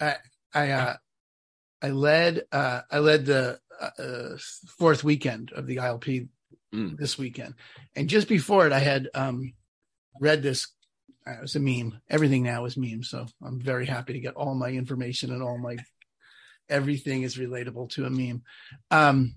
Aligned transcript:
I 0.00 0.16
I 0.54 0.70
uh, 0.70 0.96
I 1.82 1.88
led 1.90 2.42
uh, 2.52 2.82
I 2.90 2.98
led 2.98 3.26
the 3.26 3.60
uh, 3.80 4.02
uh 4.02 4.36
fourth 4.78 5.04
weekend 5.04 5.52
of 5.52 5.66
the 5.66 5.76
ILP 5.76 6.28
mm. 6.74 6.96
this 6.96 7.18
weekend, 7.18 7.54
and 7.94 8.08
just 8.08 8.28
before 8.28 8.66
it, 8.66 8.72
I 8.72 8.80
had 8.80 9.08
um, 9.14 9.52
read 10.20 10.42
this. 10.42 10.68
Uh, 11.26 11.32
it 11.32 11.42
was 11.42 11.56
a 11.56 11.60
meme. 11.60 12.00
Everything 12.08 12.42
now 12.42 12.64
is 12.64 12.76
meme, 12.76 13.02
so 13.02 13.26
I'm 13.44 13.60
very 13.60 13.86
happy 13.86 14.12
to 14.12 14.20
get 14.20 14.34
all 14.34 14.54
my 14.54 14.70
information 14.70 15.32
and 15.32 15.42
all 15.42 15.58
my 15.58 15.76
everything 16.68 17.22
is 17.22 17.36
relatable 17.36 17.90
to 17.90 18.06
a 18.06 18.10
meme. 18.10 18.42
Um, 18.90 19.34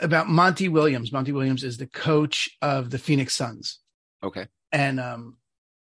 about 0.00 0.28
Monty 0.28 0.68
Williams. 0.68 1.12
Monty 1.12 1.32
Williams 1.32 1.64
is 1.64 1.78
the 1.78 1.86
coach 1.86 2.50
of 2.60 2.90
the 2.90 2.98
Phoenix 2.98 3.34
Suns. 3.34 3.78
Okay. 4.22 4.46
And 4.72 5.00
um, 5.00 5.36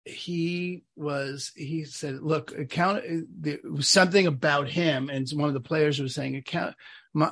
he 0.04 0.82
was 0.96 1.52
he 1.54 1.84
said 1.84 2.20
look 2.22 2.56
account 2.58 3.04
there 3.38 3.58
was 3.62 3.88
something 3.88 4.26
about 4.26 4.68
him 4.68 5.08
and 5.08 5.28
one 5.30 5.48
of 5.48 5.54
the 5.54 5.60
players 5.60 6.00
was 6.00 6.14
saying 6.14 6.34
account 6.34 6.74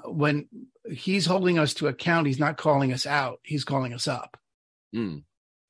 when 0.05 0.49
he's 0.89 1.27
holding 1.27 1.59
us 1.59 1.75
to 1.75 1.89
account 1.89 2.29
he's 2.29 2.39
not 2.39 2.57
calling 2.57 2.93
us 2.93 3.07
out 3.07 3.41
he's 3.43 3.65
calling 3.65 3.93
us 3.93 4.07
up 4.07 4.37
mm. 4.95 5.23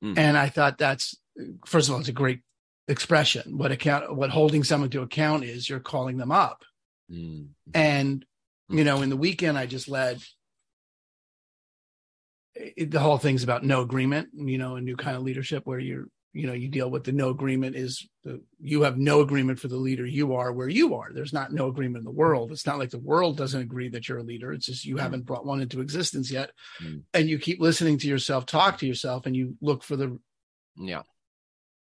Mm. 0.03 0.17
and 0.17 0.37
i 0.37 0.47
thought 0.47 0.77
that's 0.77 1.15
first 1.65 1.87
of 1.87 1.95
all 1.95 1.99
it's 1.99 2.09
a 2.09 2.13
great 2.13 2.41
expression 2.87 3.57
what 3.57 3.71
account 3.71 4.15
what 4.15 4.29
holding 4.29 4.63
someone 4.63 4.89
to 4.91 5.01
account 5.01 5.43
is 5.43 5.67
you're 5.67 5.79
calling 5.79 6.17
them 6.17 6.31
up 6.31 6.63
mm. 7.11 7.47
and 7.73 8.25
you 8.69 8.83
know 8.83 9.01
in 9.01 9.09
the 9.09 9.17
weekend 9.17 9.57
i 9.57 9.65
just 9.65 9.87
led 9.87 10.19
it, 12.53 12.91
the 12.91 12.99
whole 12.99 13.17
thing's 13.17 13.43
about 13.43 13.63
no 13.63 13.81
agreement 13.81 14.29
you 14.35 14.59
know 14.59 14.75
a 14.75 14.81
new 14.81 14.95
kind 14.95 15.17
of 15.17 15.23
leadership 15.23 15.65
where 15.65 15.79
you're 15.79 16.05
you 16.33 16.47
know 16.47 16.53
you 16.53 16.69
deal 16.69 16.89
with 16.89 17.03
the 17.03 17.11
no 17.11 17.29
agreement 17.29 17.75
is 17.75 18.07
the, 18.23 18.41
you 18.59 18.83
have 18.83 18.97
no 18.97 19.21
agreement 19.21 19.59
for 19.59 19.67
the 19.67 19.75
leader 19.75 20.05
you 20.05 20.33
are 20.33 20.51
where 20.51 20.69
you 20.69 20.95
are 20.95 21.11
there's 21.13 21.33
not 21.33 21.51
no 21.51 21.67
agreement 21.67 21.99
in 21.99 22.05
the 22.05 22.11
world 22.11 22.51
it's 22.51 22.65
not 22.65 22.79
like 22.79 22.89
the 22.89 22.99
world 22.99 23.37
doesn't 23.37 23.61
agree 23.61 23.89
that 23.89 24.07
you're 24.07 24.19
a 24.19 24.23
leader 24.23 24.53
it's 24.53 24.65
just 24.65 24.85
you 24.85 24.95
mm. 24.95 24.99
haven't 24.99 25.25
brought 25.25 25.45
one 25.45 25.61
into 25.61 25.81
existence 25.81 26.31
yet 26.31 26.51
mm. 26.81 27.01
and 27.13 27.29
you 27.29 27.37
keep 27.37 27.59
listening 27.59 27.97
to 27.97 28.07
yourself 28.07 28.45
talk 28.45 28.77
to 28.77 28.87
yourself 28.87 29.25
and 29.25 29.35
you 29.35 29.55
look 29.61 29.83
for 29.83 29.95
the 29.95 30.17
yeah 30.77 31.01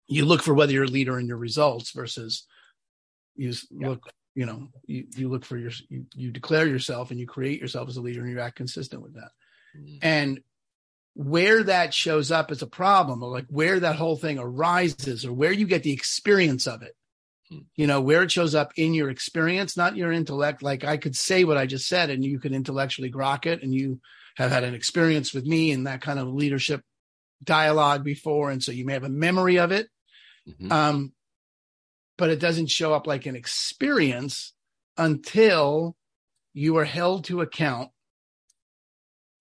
you 0.08 0.26
look 0.26 0.42
for 0.42 0.54
whether 0.54 0.74
you're 0.74 0.84
a 0.84 0.88
leader 0.88 1.20
in 1.20 1.28
your 1.28 1.38
results 1.38 1.92
versus 1.92 2.48
you 3.36 3.54
yeah. 3.72 3.90
look 3.90 4.12
you 4.34 4.46
know 4.46 4.68
you, 4.88 5.06
you 5.16 5.30
look 5.30 5.46
for 5.46 5.58
your 5.58 5.72
you, 5.90 6.06
you 6.16 6.32
declare 6.32 6.66
yourself 6.66 7.12
and 7.12 7.20
you 7.20 7.28
create 7.28 7.62
yourself 7.62 7.88
as 7.88 7.98
a 7.98 8.02
leader 8.02 8.22
and 8.22 8.32
you 8.32 8.40
act 8.40 8.56
consistent 8.56 9.02
with 9.02 9.14
that 9.14 9.32
mm. 9.78 10.00
and 10.02 10.40
where 11.14 11.64
that 11.64 11.94
shows 11.94 12.32
up 12.32 12.52
as 12.52 12.62
a 12.62 12.68
problem 12.68 13.24
or 13.24 13.30
like 13.30 13.48
where 13.50 13.80
that 13.80 13.96
whole 13.96 14.16
thing 14.16 14.40
arises 14.40 15.26
or 15.26 15.34
where 15.34 15.52
you 15.52 15.66
get 15.66 15.84
the 15.84 15.92
experience 15.92 16.68
of 16.68 16.82
it 16.82 16.96
hmm. 17.50 17.60
you 17.76 17.88
know 17.88 18.02
where 18.02 18.24
it 18.24 18.32
shows 18.32 18.56
up 18.56 18.72
in 18.76 18.94
your 18.94 19.10
experience 19.10 19.76
not 19.76 19.98
your 19.98 20.12
intellect 20.12 20.64
like 20.64 20.84
i 20.84 20.98
could 20.98 21.16
say 21.16 21.44
what 21.44 21.58
i 21.58 21.66
just 21.66 21.88
said 21.88 22.10
and 22.10 22.24
you 22.24 22.40
could 22.40 22.54
intellectually 22.54 23.12
grok 23.12 23.46
it 23.46 23.64
and 23.64 23.74
you 23.74 24.00
have 24.38 24.52
had 24.52 24.64
an 24.64 24.74
experience 24.74 25.34
with 25.34 25.46
me 25.46 25.72
in 25.72 25.84
that 25.84 26.02
kind 26.02 26.20
of 26.20 26.28
leadership 26.28 26.82
dialogue 27.44 28.04
before 28.04 28.52
and 28.52 28.64
so 28.64 28.72
you 28.72 28.86
may 28.86 28.94
have 28.94 29.04
a 29.04 29.10
memory 29.10 29.60
of 29.60 29.72
it 29.72 29.88
mm-hmm. 30.48 30.72
um 30.72 31.12
but 32.18 32.30
it 32.30 32.40
doesn't 32.40 32.70
show 32.70 32.94
up 32.94 33.08
like 33.08 33.26
an 33.26 33.36
experience 33.36 34.54
until 34.98 35.96
you 36.54 36.78
are 36.78 36.86
held 36.86 37.24
to 37.24 37.42
account 37.42 37.90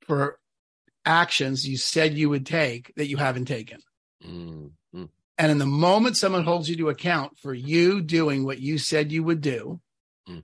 for 0.02 0.38
actions 1.08 1.66
you 1.66 1.78
said 1.78 2.14
you 2.14 2.28
would 2.28 2.46
take 2.46 2.92
that 2.96 3.08
you 3.08 3.16
haven't 3.16 3.46
taken. 3.46 3.80
Mm-hmm. 4.24 5.04
And 5.38 5.52
in 5.52 5.58
the 5.58 5.66
moment 5.66 6.16
someone 6.16 6.44
holds 6.44 6.68
you 6.68 6.76
to 6.76 6.90
account 6.90 7.38
for 7.38 7.54
you 7.54 8.02
doing 8.02 8.44
what 8.44 8.60
you 8.60 8.76
said 8.76 9.10
you 9.10 9.22
would 9.22 9.40
do, 9.40 9.80
mm. 10.28 10.42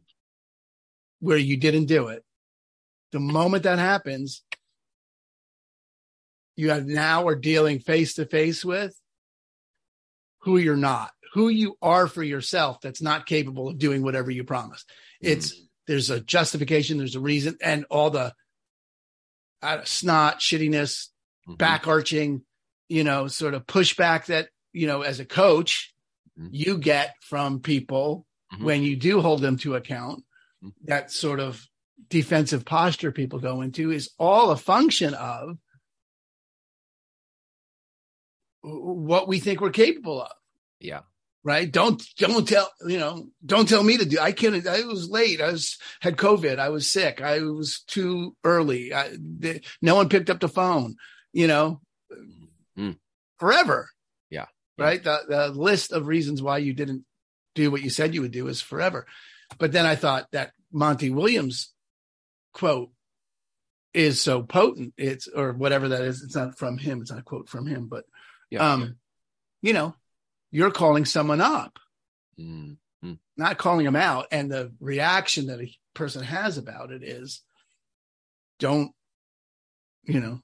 where 1.20 1.36
you 1.36 1.56
didn't 1.56 1.86
do 1.86 2.08
it, 2.08 2.24
the 3.12 3.20
moment 3.20 3.64
that 3.64 3.78
happens, 3.78 4.42
you 6.56 6.70
have 6.70 6.86
now 6.86 7.26
are 7.26 7.36
dealing 7.36 7.80
face 7.80 8.14
to 8.14 8.24
face 8.24 8.64
with 8.64 8.96
who 10.42 10.56
you're 10.58 10.76
not, 10.76 11.10
who 11.32 11.48
you 11.48 11.76
are 11.82 12.06
for 12.06 12.22
yourself 12.22 12.80
that's 12.80 13.02
not 13.02 13.26
capable 13.26 13.68
of 13.68 13.78
doing 13.78 14.02
whatever 14.02 14.30
you 14.30 14.44
promised. 14.44 14.88
It's 15.20 15.54
mm. 15.54 15.60
there's 15.88 16.10
a 16.10 16.20
justification, 16.20 16.98
there's 16.98 17.16
a 17.16 17.20
reason, 17.20 17.58
and 17.60 17.84
all 17.90 18.10
the 18.10 18.32
snot, 19.84 20.40
shittiness, 20.40 21.08
mm-hmm. 21.48 21.54
back 21.54 21.86
arching, 21.86 22.42
you 22.88 23.04
know, 23.04 23.28
sort 23.28 23.54
of 23.54 23.66
pushback 23.66 24.26
that, 24.26 24.48
you 24.72 24.86
know, 24.86 25.02
as 25.02 25.20
a 25.20 25.24
coach, 25.24 25.94
mm-hmm. 26.38 26.48
you 26.52 26.78
get 26.78 27.14
from 27.20 27.60
people 27.60 28.26
mm-hmm. 28.52 28.64
when 28.64 28.82
you 28.82 28.96
do 28.96 29.20
hold 29.20 29.40
them 29.40 29.56
to 29.58 29.74
account. 29.74 30.24
Mm-hmm. 30.62 30.86
That 30.86 31.10
sort 31.10 31.40
of 31.40 31.66
defensive 32.08 32.64
posture 32.64 33.12
people 33.12 33.38
go 33.38 33.60
into 33.62 33.90
is 33.90 34.10
all 34.18 34.50
a 34.50 34.56
function 34.56 35.14
of 35.14 35.56
what 38.62 39.28
we 39.28 39.40
think 39.40 39.60
we're 39.60 39.70
capable 39.70 40.22
of. 40.22 40.32
Yeah 40.80 41.00
right? 41.44 41.70
Don't 41.70 42.02
don't 42.16 42.48
tell 42.48 42.68
you 42.86 42.98
know 42.98 43.28
don't 43.44 43.68
tell 43.68 43.84
me 43.84 43.98
to 43.98 44.06
do. 44.06 44.18
I 44.18 44.32
can't. 44.32 44.66
I 44.66 44.82
was 44.82 45.08
late. 45.08 45.40
I 45.40 45.52
was 45.52 45.78
had 46.00 46.16
COVID. 46.16 46.58
I 46.58 46.70
was 46.70 46.90
sick. 46.90 47.20
I 47.20 47.40
was 47.40 47.82
too 47.86 48.34
early. 48.42 48.92
I, 48.92 49.10
the, 49.10 49.60
no 49.80 49.94
one 49.94 50.08
picked 50.08 50.30
up 50.30 50.40
the 50.40 50.48
phone. 50.48 50.96
You 51.32 51.46
know, 51.46 51.80
mm. 52.76 52.96
forever. 53.38 53.88
Yeah. 54.30 54.46
Right. 54.78 55.02
The 55.02 55.20
the 55.28 55.48
list 55.48 55.92
of 55.92 56.06
reasons 56.06 56.42
why 56.42 56.58
you 56.58 56.72
didn't 56.72 57.04
do 57.54 57.70
what 57.70 57.82
you 57.82 57.90
said 57.90 58.14
you 58.14 58.22
would 58.22 58.32
do 58.32 58.48
is 58.48 58.60
forever. 58.60 59.06
But 59.58 59.72
then 59.72 59.86
I 59.86 59.94
thought 59.94 60.26
that 60.32 60.52
Monty 60.72 61.10
Williams 61.10 61.72
quote 62.52 62.90
is 63.92 64.20
so 64.20 64.42
potent. 64.42 64.94
It's 64.96 65.28
or 65.28 65.52
whatever 65.52 65.88
that 65.88 66.02
is. 66.02 66.22
It's 66.22 66.34
not 66.34 66.58
from 66.58 66.78
him. 66.78 67.02
It's 67.02 67.10
not 67.10 67.20
a 67.20 67.24
quote 67.24 67.48
from 67.48 67.66
him, 67.66 67.86
but 67.88 68.04
yeah. 68.50 68.72
um, 68.72 68.96
you 69.62 69.72
know, 69.72 69.94
you're 70.54 70.70
calling 70.70 71.04
someone 71.04 71.40
up, 71.40 71.80
mm-hmm. 72.38 73.12
not 73.36 73.58
calling 73.58 73.84
them 73.84 73.96
out. 73.96 74.28
And 74.30 74.48
the 74.48 74.72
reaction 74.78 75.46
that 75.46 75.60
a 75.60 75.76
person 75.94 76.22
has 76.22 76.58
about 76.58 76.92
it 76.92 77.02
is, 77.02 77.42
don't, 78.60 78.92
you 80.04 80.20
know, 80.20 80.38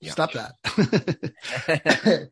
yeah. 0.00 0.12
stop 0.12 0.32
that. 0.32 0.54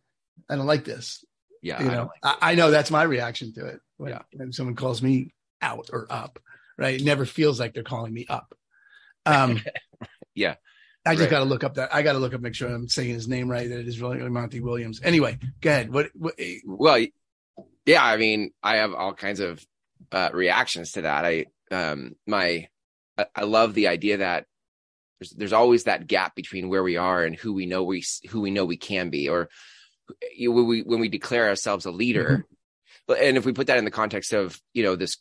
I 0.49 0.57
don't 0.57 0.65
like 0.65 0.87
this. 0.87 1.23
Yeah. 1.61 1.83
You 1.83 1.91
know, 1.91 2.11
I, 2.23 2.29
like 2.31 2.39
I, 2.41 2.53
I, 2.53 2.55
know 2.55 2.71
that's 2.71 2.91
my 2.91 3.03
reaction 3.03 3.53
to 3.53 3.67
it. 3.67 3.81
When, 3.99 4.13
yeah. 4.13 4.23
when 4.33 4.53
someone 4.53 4.75
calls 4.75 5.03
me 5.03 5.35
out 5.61 5.91
or 5.93 6.07
up, 6.09 6.39
right? 6.79 6.99
It 6.99 7.05
never 7.05 7.27
feels 7.27 7.61
like 7.61 7.75
they're 7.75 7.83
calling 7.83 8.15
me 8.15 8.25
up. 8.31 8.55
Um, 9.27 9.61
yeah. 10.35 10.55
I 11.07 11.13
just 11.15 11.23
right. 11.23 11.31
got 11.31 11.39
to 11.41 11.45
look 11.45 11.65
up 11.65 11.75
that. 11.75 11.95
I 11.95 12.03
got 12.03 12.15
to 12.15 12.19
look 12.19 12.33
up, 12.33 12.41
make 12.41 12.55
sure 12.55 12.69
I'm 12.69 12.89
saying 12.89 13.11
his 13.11 13.29
name 13.29 13.51
right. 13.51 13.69
That 13.69 13.81
it 13.81 13.89
is 13.89 14.01
really 14.01 14.19
Monty 14.29 14.61
Williams. 14.61 15.01
Anyway, 15.03 15.39
go 15.61 15.71
ahead. 15.71 15.93
What? 15.93 16.11
what 16.15 16.35
eh, 16.39 16.59
well, 16.65 17.05
yeah. 17.85 18.03
I 18.03 18.17
mean, 18.17 18.53
I 18.63 18.77
have 18.77 18.95
all 18.95 19.13
kinds 19.13 19.41
of 19.41 19.65
uh, 20.13 20.31
reactions 20.33 20.93
to 20.93 21.03
that. 21.03 21.25
I 21.25 21.47
um 21.71 22.15
my 22.27 22.69
I, 23.19 23.27
I 23.35 23.43
love 23.43 23.75
the 23.75 23.89
idea 23.89 24.19
that 24.19 24.47
there's 25.21 25.31
there's 25.31 25.53
always 25.53 25.85
that 25.85 26.07
gap 26.07 26.35
between 26.35 26.69
where 26.69 26.83
we 26.83 26.97
are 26.97 27.23
and 27.23 27.37
who 27.37 27.53
we 27.53 27.67
know 27.67 27.83
we 27.83 28.03
who 28.31 28.41
we 28.41 28.51
know 28.51 28.65
we 28.65 28.77
can 28.77 29.11
be, 29.11 29.29
or 29.29 29.49
you 30.35 30.53
when 30.53 30.67
we 30.67 30.83
when 30.83 31.01
we 31.01 31.09
declare 31.09 31.49
ourselves 31.49 31.85
a 31.87 31.91
leader. 31.91 32.47
Mm-hmm. 33.09 33.25
And 33.27 33.37
if 33.37 33.45
we 33.45 33.53
put 33.53 33.67
that 33.67 33.77
in 33.77 33.85
the 33.85 33.91
context 33.91 34.33
of 34.33 34.59
you 34.73 34.83
know 34.83 34.97
this 34.97 35.19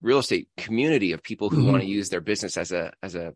real 0.00 0.18
estate 0.18 0.48
community 0.56 1.12
of 1.12 1.22
people 1.22 1.48
who 1.48 1.58
mm-hmm. 1.58 1.70
want 1.70 1.82
to 1.82 1.88
use 1.88 2.08
their 2.08 2.20
business 2.20 2.56
as 2.56 2.72
a 2.72 2.92
as 3.02 3.14
a 3.14 3.34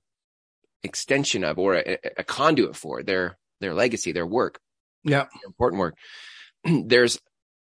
extension 0.83 1.45
of 1.45 1.59
or 1.59 1.77
a, 1.77 1.99
a 2.19 2.25
conduit 2.25 2.77
for 2.77 3.03
their 3.03 3.39
their 3.61 3.75
legacy, 3.75 4.13
their 4.13 4.27
work. 4.27 4.61
Yeah, 5.05 5.27
important 5.45 5.81
work. 5.81 5.97
There's 6.65 7.21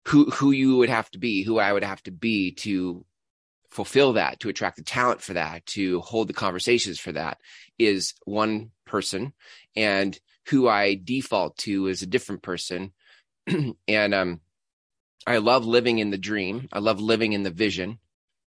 who 0.08 0.30
who 0.30 0.50
you 0.50 0.76
would 0.76 0.88
have 0.88 1.10
to 1.10 1.18
be, 1.18 1.42
who 1.42 1.58
I 1.58 1.72
would 1.72 1.84
have 1.84 2.02
to 2.04 2.10
be 2.10 2.52
to 2.52 3.04
fulfill 3.70 4.12
that, 4.12 4.40
to 4.40 4.48
attract 4.48 4.76
the 4.76 4.84
talent 4.84 5.20
for 5.20 5.32
that, 5.32 5.66
to 5.66 6.00
hold 6.00 6.28
the 6.28 6.32
conversations 6.32 7.00
for 7.00 7.12
that 7.12 7.38
is 7.78 8.14
one 8.24 8.70
person, 8.86 9.32
and 9.74 10.18
who 10.48 10.68
I 10.68 10.94
default 10.94 11.56
to 11.58 11.88
is 11.88 12.02
a 12.02 12.06
different 12.06 12.42
person. 12.42 12.92
and 13.88 14.14
um, 14.14 14.40
I 15.26 15.38
love 15.38 15.64
living 15.64 15.98
in 15.98 16.10
the 16.10 16.18
dream. 16.18 16.68
I 16.72 16.78
love 16.78 17.00
living 17.00 17.32
in 17.32 17.42
the 17.42 17.50
vision. 17.50 17.98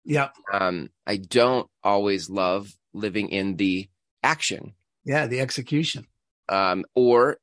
Yeah. 0.04 0.30
Um, 0.54 0.90
I 1.08 1.18
don't 1.18 1.68
always 1.84 2.30
love 2.30 2.72
living 2.94 3.30
in 3.30 3.56
the 3.56 3.90
action. 4.26 4.74
Yeah, 5.06 5.28
the 5.28 5.40
execution. 5.40 6.08
Um, 6.50 6.86
or 6.96 7.38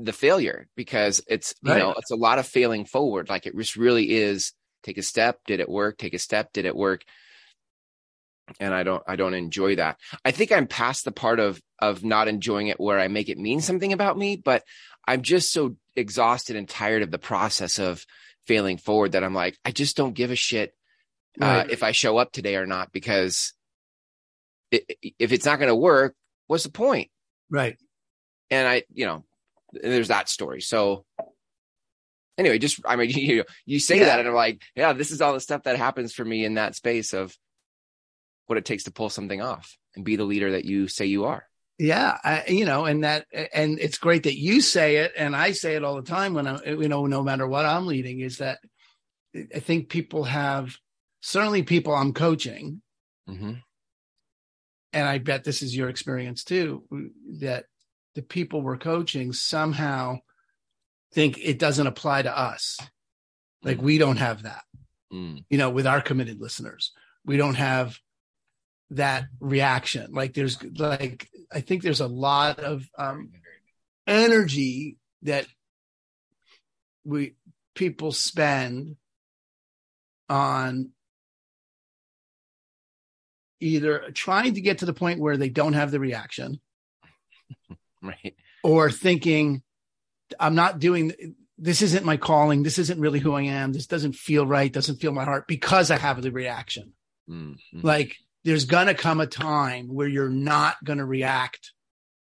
the 0.00 0.12
failure 0.12 0.66
because 0.74 1.22
it's 1.28 1.54
you 1.62 1.70
right. 1.70 1.78
know 1.78 1.92
it's 1.92 2.10
a 2.10 2.16
lot 2.16 2.40
of 2.40 2.46
failing 2.46 2.84
forward 2.84 3.28
like 3.28 3.46
it 3.46 3.56
just 3.56 3.76
really 3.76 4.10
is 4.10 4.52
take 4.82 4.98
a 4.98 5.02
step 5.02 5.38
did 5.46 5.60
it 5.60 5.68
work 5.68 5.96
take 5.96 6.14
a 6.14 6.18
step 6.18 6.52
did 6.52 6.64
it 6.64 6.74
work 6.74 7.04
and 8.58 8.74
i 8.74 8.82
don't 8.82 9.04
i 9.06 9.14
don't 9.14 9.34
enjoy 9.34 9.76
that 9.76 9.96
i 10.24 10.32
think 10.32 10.50
i'm 10.50 10.66
past 10.66 11.04
the 11.04 11.12
part 11.12 11.38
of 11.38 11.62
of 11.78 12.04
not 12.04 12.26
enjoying 12.26 12.66
it 12.66 12.80
where 12.80 12.98
i 12.98 13.06
make 13.06 13.28
it 13.28 13.38
mean 13.38 13.60
something 13.60 13.92
about 13.92 14.18
me 14.18 14.34
but 14.34 14.64
i'm 15.06 15.22
just 15.22 15.52
so 15.52 15.76
exhausted 15.94 16.56
and 16.56 16.68
tired 16.68 17.04
of 17.04 17.12
the 17.12 17.16
process 17.16 17.78
of 17.78 18.04
failing 18.48 18.78
forward 18.78 19.12
that 19.12 19.22
i'm 19.22 19.32
like 19.32 19.56
i 19.64 19.70
just 19.70 19.96
don't 19.96 20.14
give 20.14 20.32
a 20.32 20.36
shit 20.36 20.74
uh, 21.40 21.64
if 21.68 21.82
I 21.82 21.92
show 21.92 22.18
up 22.18 22.32
today 22.32 22.56
or 22.56 22.66
not, 22.66 22.92
because 22.92 23.52
if 25.18 25.32
it's 25.32 25.44
not 25.46 25.58
going 25.58 25.68
to 25.68 25.74
work, 25.76 26.14
what's 26.46 26.64
the 26.64 26.70
point? 26.70 27.10
Right. 27.50 27.76
And 28.50 28.66
I, 28.68 28.82
you 28.92 29.06
know, 29.06 29.24
there's 29.72 30.08
that 30.08 30.28
story. 30.28 30.60
So 30.60 31.04
anyway, 32.38 32.58
just, 32.58 32.80
I 32.84 32.96
mean, 32.96 33.10
you, 33.14 33.44
you 33.66 33.78
say 33.78 33.98
Yeah. 33.98 34.04
that 34.06 34.20
and 34.20 34.28
I'm 34.28 34.34
like, 34.34 34.62
yeah, 34.74 34.92
this 34.92 35.10
is 35.10 35.20
all 35.20 35.32
the 35.32 35.40
stuff 35.40 35.64
that 35.64 35.76
happens 35.76 36.12
for 36.12 36.24
me 36.24 36.44
in 36.44 36.54
that 36.54 36.74
space 36.74 37.12
of 37.12 37.36
what 38.46 38.58
it 38.58 38.64
takes 38.64 38.84
to 38.84 38.92
pull 38.92 39.08
something 39.10 39.40
off 39.40 39.76
and 39.96 40.04
be 40.04 40.16
the 40.16 40.24
leader 40.24 40.52
that 40.52 40.64
you 40.64 40.88
say 40.88 41.06
you 41.06 41.24
are. 41.24 41.44
Yeah, 41.78 42.16
I, 42.22 42.44
you 42.46 42.66
know, 42.66 42.84
and 42.84 43.02
that, 43.02 43.26
and 43.52 43.80
it's 43.80 43.98
great 43.98 44.24
that 44.24 44.38
you 44.38 44.60
say 44.60 44.96
it, 44.98 45.12
and 45.16 45.34
I 45.34 45.50
say 45.50 45.74
it 45.74 45.82
all 45.82 45.96
the 45.96 46.02
time 46.02 46.32
when 46.34 46.46
I, 46.46 46.60
you 46.64 46.88
know, 46.88 47.06
no 47.06 47.22
matter 47.22 47.48
what 47.48 47.64
I'm 47.64 47.86
leading, 47.86 48.20
is 48.20 48.38
that 48.38 48.60
I 49.34 49.58
think 49.58 49.88
people 49.88 50.22
have 50.22 50.76
certainly 51.20 51.62
people 51.64 51.92
I'm 51.94 52.12
coaching, 52.12 52.80
Mm-hmm. 53.28 53.54
And 54.94 55.06
I 55.08 55.18
bet 55.18 55.44
this 55.44 55.60
is 55.60 55.76
your 55.76 55.88
experience 55.88 56.44
too, 56.44 56.84
that 57.40 57.66
the 58.14 58.22
people 58.22 58.62
we're 58.62 58.78
coaching 58.78 59.32
somehow 59.32 60.18
think 61.12 61.38
it 61.38 61.58
doesn't 61.58 61.86
apply 61.86 62.22
to 62.22 62.36
us. 62.36 62.78
Like 63.62 63.82
we 63.82 63.98
don't 63.98 64.16
have 64.18 64.42
that, 64.44 64.64
Mm. 65.12 65.44
you 65.50 65.58
know, 65.58 65.70
with 65.70 65.86
our 65.86 66.00
committed 66.00 66.40
listeners, 66.40 66.92
we 67.24 67.36
don't 67.36 67.54
have 67.56 67.98
that 68.90 69.24
reaction. 69.40 70.12
Like 70.12 70.34
there's 70.34 70.62
like, 70.78 71.28
I 71.52 71.60
think 71.60 71.82
there's 71.82 72.00
a 72.00 72.06
lot 72.06 72.58
of, 72.60 72.88
um, 72.96 73.30
energy 74.06 74.96
that 75.22 75.46
we 77.04 77.34
people 77.74 78.12
spend 78.12 78.96
on 80.28 80.90
either 83.60 84.10
trying 84.14 84.54
to 84.54 84.60
get 84.60 84.78
to 84.78 84.86
the 84.86 84.92
point 84.94 85.20
where 85.20 85.36
they 85.36 85.48
don't 85.48 85.72
have 85.74 85.90
the 85.90 86.00
reaction 86.00 86.60
Right. 88.02 88.34
or 88.62 88.90
thinking 88.90 89.62
i'm 90.38 90.54
not 90.54 90.78
doing 90.78 91.12
this 91.56 91.80
isn't 91.82 92.04
my 92.04 92.16
calling 92.16 92.62
this 92.62 92.78
isn't 92.78 93.00
really 93.00 93.20
who 93.20 93.32
i 93.32 93.42
am 93.42 93.72
this 93.72 93.86
doesn't 93.86 94.14
feel 94.14 94.46
right 94.46 94.72
doesn't 94.72 94.96
feel 95.00 95.12
my 95.12 95.24
heart 95.24 95.46
because 95.48 95.90
i 95.90 95.96
have 95.96 96.20
the 96.22 96.30
reaction 96.32 96.92
Mm. 97.30 97.56
Mhm. 97.74 97.82
like 97.84 98.16
there's 98.44 98.66
gonna 98.66 98.92
come 98.94 99.18
a 99.20 99.26
time 99.26 99.86
where 99.88 100.06
you're 100.08 100.28
not 100.28 100.76
gonna 100.84 101.06
react 101.06 101.72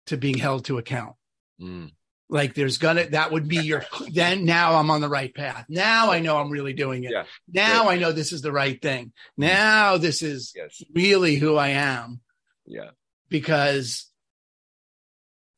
to 0.08 0.18
being 0.18 0.38
held 0.40 0.66
to 0.66 0.80
account 0.80 1.16
Mm. 1.62 1.92
Like 2.30 2.54
there's 2.56 2.78
gonna 2.78 3.06
that 3.10 3.32
would 3.32 3.48
be 3.48 3.58
your 3.58 3.86
then 4.12 4.44
now 4.46 4.76
i'm 4.76 4.92
on 4.92 5.00
the 5.02 5.08
right 5.10 5.34
path 5.34 5.66
now 5.70 6.12
i 6.12 6.20
know 6.20 6.38
i'm 6.38 6.50
really 6.50 6.74
doing 6.74 7.04
it 7.06 7.12
Yeah. 7.12 7.24
now 7.52 7.88
i 7.90 7.98
know 7.98 8.12
this 8.12 8.32
is 8.34 8.42
the 8.42 8.52
right 8.52 8.82
thing 8.82 9.14
now 9.38 9.98
this 9.98 10.22
is 10.22 10.52
Yes. 10.56 10.82
really 10.94 11.36
who 11.36 11.56
i 11.56 11.70
am 11.70 12.20
Yeah. 12.66 12.90
because 13.30 14.10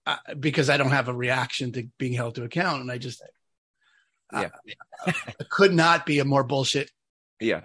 uh, 0.05 0.17
because 0.39 0.69
i 0.69 0.77
don't 0.77 0.91
have 0.91 1.07
a 1.07 1.13
reaction 1.13 1.71
to 1.73 1.87
being 1.97 2.13
held 2.13 2.35
to 2.35 2.43
account 2.43 2.81
and 2.81 2.91
i 2.91 2.97
just 2.99 3.21
Yeah. 4.31 4.49
uh, 5.07 5.11
it 5.39 5.49
could 5.49 5.73
not 5.73 6.05
be 6.05 6.19
a 6.19 6.25
more 6.25 6.43
bullshit 6.43 6.91
Yeah. 7.39 7.61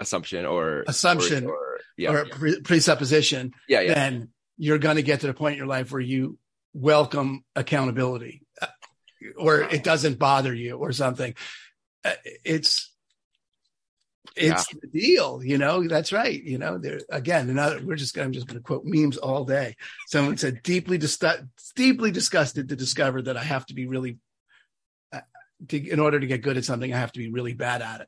Assumption 0.00 0.46
or 0.46 0.82
Assumption. 0.88 1.44
or, 1.46 1.52
or 1.52 1.80
yeah. 1.96 2.10
or 2.12 2.24
pre- 2.24 2.60
presupposition 2.62 3.52
yeah. 3.68 3.80
Yeah. 3.82 3.94
then 3.94 4.30
you're 4.56 4.78
going 4.78 4.96
to 4.96 5.02
get 5.02 5.20
to 5.20 5.26
the 5.26 5.34
point 5.34 5.52
in 5.52 5.58
your 5.58 5.66
life 5.66 5.92
where 5.92 6.00
you 6.00 6.38
welcome 6.72 7.44
accountability 7.56 8.42
uh, 8.62 8.66
or 9.36 9.60
it 9.62 9.82
doesn't 9.84 10.18
bother 10.18 10.54
you 10.54 10.76
or 10.76 10.92
something. 10.92 11.34
Uh, 12.04 12.12
it's 12.44 12.86
it's 14.36 14.66
the 14.68 14.86
deal 14.86 15.42
you 15.42 15.58
know? 15.58 15.86
That's 15.88 16.12
right 16.12 16.40
you 16.42 16.58
know? 16.58 16.78
There 16.78 17.00
again 17.10 17.50
another 17.50 17.80
we're 17.84 17.96
just 17.96 18.16
i'm 18.16 18.32
just 18.32 18.46
going 18.46 18.58
to 18.58 18.62
quote 18.64 18.82
memes 18.84 19.16
all 19.16 19.44
day. 19.44 19.76
Someone 20.06 20.36
said 20.36 20.62
deeply 20.62 20.98
dis- 20.98 21.18
deeply 21.74 22.10
disgusted 22.12 22.68
to 22.68 22.76
discover 22.76 23.22
that 23.22 23.36
i 23.36 23.42
have 23.42 23.66
to 23.66 23.74
be 23.74 23.86
really 23.86 24.18
uh, 25.12 25.20
to, 25.68 25.76
in 25.90 25.98
order 25.98 26.20
to 26.20 26.26
get 26.26 26.42
good 26.42 26.56
at 26.56 26.64
something 26.64 26.92
i 26.94 26.98
have 26.98 27.12
to 27.12 27.18
be 27.18 27.30
really 27.30 27.54
bad 27.54 27.82
at 27.82 28.02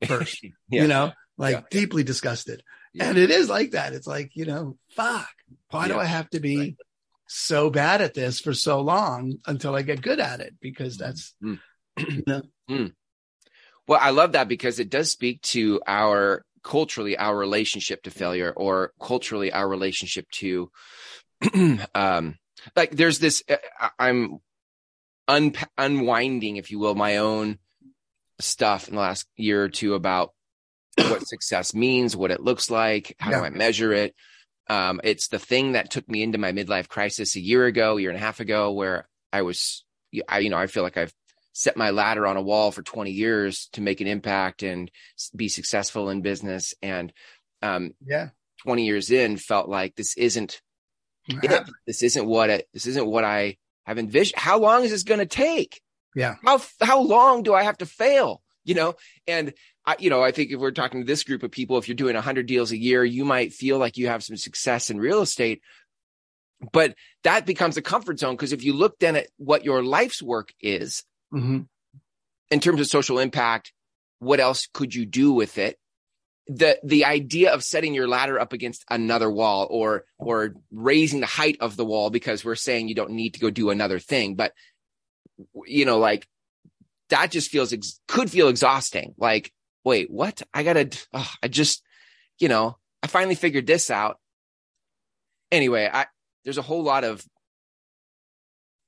it 0.00 0.08
first 0.08 0.42
Yeah. 0.70 0.82
you 0.82 0.88
know? 0.88 1.12
Like 1.36 1.54
Yeah. 1.56 1.62
deeply 1.70 2.02
disgusted. 2.04 2.62
Yeah. 2.94 3.10
and 3.10 3.18
it 3.18 3.30
is 3.30 3.48
like 3.48 3.72
that. 3.72 3.92
It's 3.92 4.06
like 4.06 4.30
you 4.34 4.46
know 4.46 4.76
fuck. 4.90 5.28
Why 5.70 5.88
do 5.88 5.98
i 5.98 6.04
have 6.06 6.28
to 6.30 6.40
be 6.40 6.56
Right. 6.58 6.76
So 7.32 7.70
bad 7.70 8.00
at 8.00 8.12
this 8.14 8.40
for 8.40 8.52
so 8.52 8.80
long 8.80 9.34
until 9.46 9.76
i 9.76 9.82
get 9.82 10.02
good 10.02 10.18
at 10.18 10.40
it 10.40 10.54
because 10.60 10.96
that's 10.98 11.34
Well, 13.88 13.98
I 14.00 14.10
love 14.10 14.32
that 14.32 14.48
because 14.48 14.78
it 14.78 14.90
does 14.90 15.10
speak 15.10 15.42
to 15.42 15.80
our 15.86 16.44
culturally 16.62 17.16
our 17.16 17.36
relationship 17.36 18.02
to 18.02 18.10
failure 18.10 18.52
or 18.56 18.92
culturally 19.00 19.52
our 19.52 19.68
relationship 19.68 20.26
to 20.30 20.70
um 21.94 22.36
like 22.76 22.90
there's 22.90 23.18
this 23.18 23.42
uh, 23.48 23.88
I'm 23.98 24.38
un- 25.26 25.54
unwinding 25.78 26.56
if 26.56 26.70
you 26.70 26.78
will 26.78 26.94
my 26.94 27.16
own 27.18 27.58
stuff 28.40 28.88
in 28.88 28.94
the 28.94 29.00
last 29.00 29.26
year 29.36 29.64
or 29.64 29.68
two 29.68 29.94
about 29.94 30.32
what 30.96 31.26
success 31.26 31.74
means, 31.74 32.16
what 32.16 32.30
it 32.30 32.42
looks 32.42 32.70
like, 32.70 33.16
how 33.18 33.30
Yeah. 33.30 33.38
do 33.40 33.44
I 33.46 33.50
measure 33.50 33.92
it? 33.92 34.14
Um, 34.68 35.00
it's 35.02 35.28
the 35.28 35.38
thing 35.38 35.72
that 35.72 35.90
took 35.90 36.08
me 36.08 36.22
into 36.22 36.38
my 36.38 36.52
midlife 36.52 36.88
crisis 36.88 37.36
a 37.36 37.40
year 37.40 37.66
ago, 37.66 37.96
year 37.96 38.10
and 38.10 38.18
a 38.18 38.22
half 38.22 38.40
ago, 38.40 38.72
where 38.72 39.08
I 39.32 39.42
was, 39.42 39.84
I, 40.28 40.38
you 40.38 40.50
know, 40.50 40.58
I 40.58 40.66
feel 40.66 40.82
like 40.82 40.96
I've 40.96 41.14
set 41.52 41.76
my 41.76 41.90
ladder 41.90 42.26
on 42.26 42.36
a 42.36 42.42
wall 42.42 42.70
for 42.70 42.82
20 42.82 43.10
years 43.10 43.68
to 43.72 43.80
make 43.80 44.00
an 44.00 44.06
impact 44.06 44.62
and 44.62 44.90
be 45.34 45.48
successful 45.48 46.08
in 46.08 46.22
business. 46.22 46.74
And 46.82 47.12
um, 47.62 47.94
yeah 48.06 48.28
20 48.62 48.84
years 48.84 49.10
in, 49.10 49.36
felt 49.36 49.68
like 49.68 49.96
this 49.96 50.16
isn't 50.16 50.60
it. 51.28 51.64
This 51.86 52.02
isn't 52.02 52.26
what 52.26 52.50
it, 52.50 52.68
this 52.72 52.86
isn't 52.86 53.06
what 53.06 53.24
I 53.24 53.56
have 53.84 53.98
envisioned. 53.98 54.38
How 54.38 54.58
long 54.58 54.84
is 54.84 54.90
this 54.90 55.02
going 55.02 55.20
to 55.20 55.26
take? 55.26 55.80
Yeah. 56.14 56.36
How 56.44 56.60
how 56.80 57.00
long 57.00 57.42
do 57.42 57.54
I 57.54 57.62
have 57.62 57.78
to 57.78 57.86
fail? 57.86 58.42
You 58.64 58.74
know, 58.74 58.94
and 59.26 59.54
I, 59.86 59.96
you 59.98 60.10
know, 60.10 60.22
I 60.22 60.32
think 60.32 60.50
if 60.50 60.60
we're 60.60 60.70
talking 60.70 61.00
to 61.00 61.06
this 61.06 61.24
group 61.24 61.42
of 61.42 61.50
people, 61.50 61.78
if 61.78 61.88
you're 61.88 61.94
doing 61.94 62.14
100 62.14 62.46
deals 62.46 62.72
a 62.72 62.76
year, 62.78 63.02
you 63.04 63.24
might 63.24 63.52
feel 63.52 63.78
like 63.78 63.96
you 63.96 64.08
have 64.08 64.22
some 64.22 64.36
success 64.36 64.90
in 64.90 64.98
real 64.98 65.22
estate, 65.22 65.62
but 66.72 66.94
that 67.24 67.46
becomes 67.46 67.76
a 67.78 67.82
comfort 67.82 68.18
zone 68.18 68.34
because 68.34 68.52
if 68.52 68.62
you 68.62 68.74
look 68.74 68.98
then 68.98 69.16
at 69.16 69.28
what 69.38 69.64
your 69.64 69.82
life's 69.82 70.22
work 70.22 70.52
is 70.60 71.04
Mhm. 71.32 71.68
in 72.50 72.60
terms 72.60 72.80
of 72.80 72.86
social 72.86 73.18
impact, 73.18 73.72
what 74.18 74.40
else 74.40 74.68
could 74.74 74.94
you 74.94 75.06
do 75.06 75.32
with 75.32 75.56
it? 75.56 75.78
The 76.46 76.78
the 76.84 77.06
idea 77.06 77.52
of 77.54 77.62
setting 77.64 77.94
your 77.94 78.08
ladder 78.08 78.38
up 78.38 78.52
against 78.52 78.84
another 78.90 79.30
wall 79.30 79.68
or 79.70 80.04
or 80.18 80.54
raising 80.70 81.20
the 81.20 81.26
height 81.26 81.56
of 81.60 81.76
the 81.76 81.84
wall 81.86 82.10
because 82.10 82.44
we're 82.44 82.56
saying 82.56 82.88
you 82.88 82.94
don't 82.94 83.12
need 83.12 83.34
to 83.34 83.40
go 83.40 83.48
do 83.48 83.70
another 83.70 83.98
thing, 83.98 84.34
but 84.34 84.52
you 85.64 85.86
know, 85.86 85.98
like 85.98 86.26
that 87.10 87.30
just 87.30 87.50
feels 87.50 87.72
ex- 87.72 88.00
could 88.08 88.30
feel 88.30 88.48
exhausting. 88.48 89.14
Like, 89.18 89.52
wait, 89.84 90.10
what? 90.10 90.42
I 90.52 90.62
gotta. 90.62 90.90
Oh, 91.12 91.30
I 91.42 91.48
just, 91.48 91.82
you 92.38 92.48
know, 92.48 92.78
I 93.02 93.06
finally 93.06 93.34
figured 93.34 93.66
this 93.66 93.90
out. 93.90 94.18
Anyway, 95.52 95.88
I 95.92 96.06
there's 96.44 96.58
a 96.58 96.62
whole 96.62 96.82
lot 96.82 97.04
of 97.04 97.24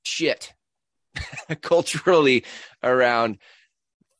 shit 0.03 0.53
culturally 1.61 2.43
around 2.81 3.37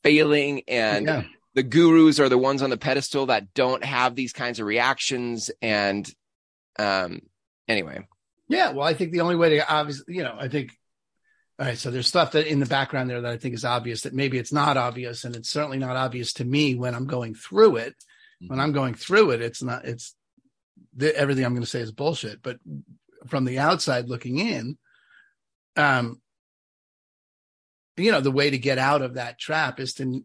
failing 0.02 0.62
and 0.68 1.06
yeah 1.06 1.22
the 1.54 1.62
gurus 1.62 2.18
are 2.18 2.28
the 2.28 2.36
ones 2.38 2.62
on 2.62 2.70
the 2.70 2.76
pedestal 2.76 3.26
that 3.26 3.54
don't 3.54 3.84
have 3.84 4.16
these 4.16 4.32
kinds 4.32 4.58
of 4.58 4.66
reactions 4.66 5.52
and 5.62 6.12
um 6.78 7.20
anyway 7.68 8.04
Yeah, 8.48 8.72
well, 8.72 8.86
I 8.86 8.92
think 8.94 9.12
the 9.12 9.20
only 9.20 9.36
way 9.36 9.50
to 9.50 9.72
obviously, 9.72 10.16
you 10.16 10.22
know, 10.22 10.36
I 10.38 10.48
think, 10.48 10.72
all 11.58 11.66
right, 11.66 11.78
so 11.78 11.90
there's 11.90 12.08
stuff 12.08 12.32
that 12.32 12.46
in 12.50 12.58
the 12.58 12.66
background 12.66 13.08
there 13.08 13.20
that 13.20 13.32
I 13.32 13.36
think 13.36 13.54
is 13.54 13.64
obvious 13.64 14.02
that 14.02 14.12
maybe 14.12 14.38
it's 14.38 14.52
not 14.52 14.76
obvious, 14.76 15.24
and 15.24 15.36
it's 15.36 15.50
certainly 15.50 15.78
not 15.78 15.96
obvious 15.96 16.32
to 16.34 16.44
me 16.44 16.74
when 16.74 16.94
I'm 16.94 17.06
going 17.06 17.34
through 17.34 17.76
it. 17.76 17.94
When 18.48 18.58
I'm 18.60 18.72
going 18.72 18.94
through 18.94 19.30
it, 19.30 19.40
it's 19.40 19.62
not, 19.62 19.84
it's 19.84 20.14
the, 20.96 21.16
everything 21.16 21.44
I'm 21.44 21.52
going 21.52 21.62
to 21.62 21.68
say 21.70 21.80
is 21.80 21.92
bullshit. 21.92 22.42
But 22.42 22.58
from 23.28 23.44
the 23.44 23.60
outside 23.60 24.08
looking 24.08 24.38
in, 24.38 24.76
um, 25.76 26.20
you 27.96 28.10
know, 28.10 28.20
the 28.20 28.32
way 28.32 28.50
to 28.50 28.58
get 28.58 28.78
out 28.78 29.02
of 29.02 29.14
that 29.14 29.38
trap 29.38 29.78
is 29.78 29.94
to 29.94 30.24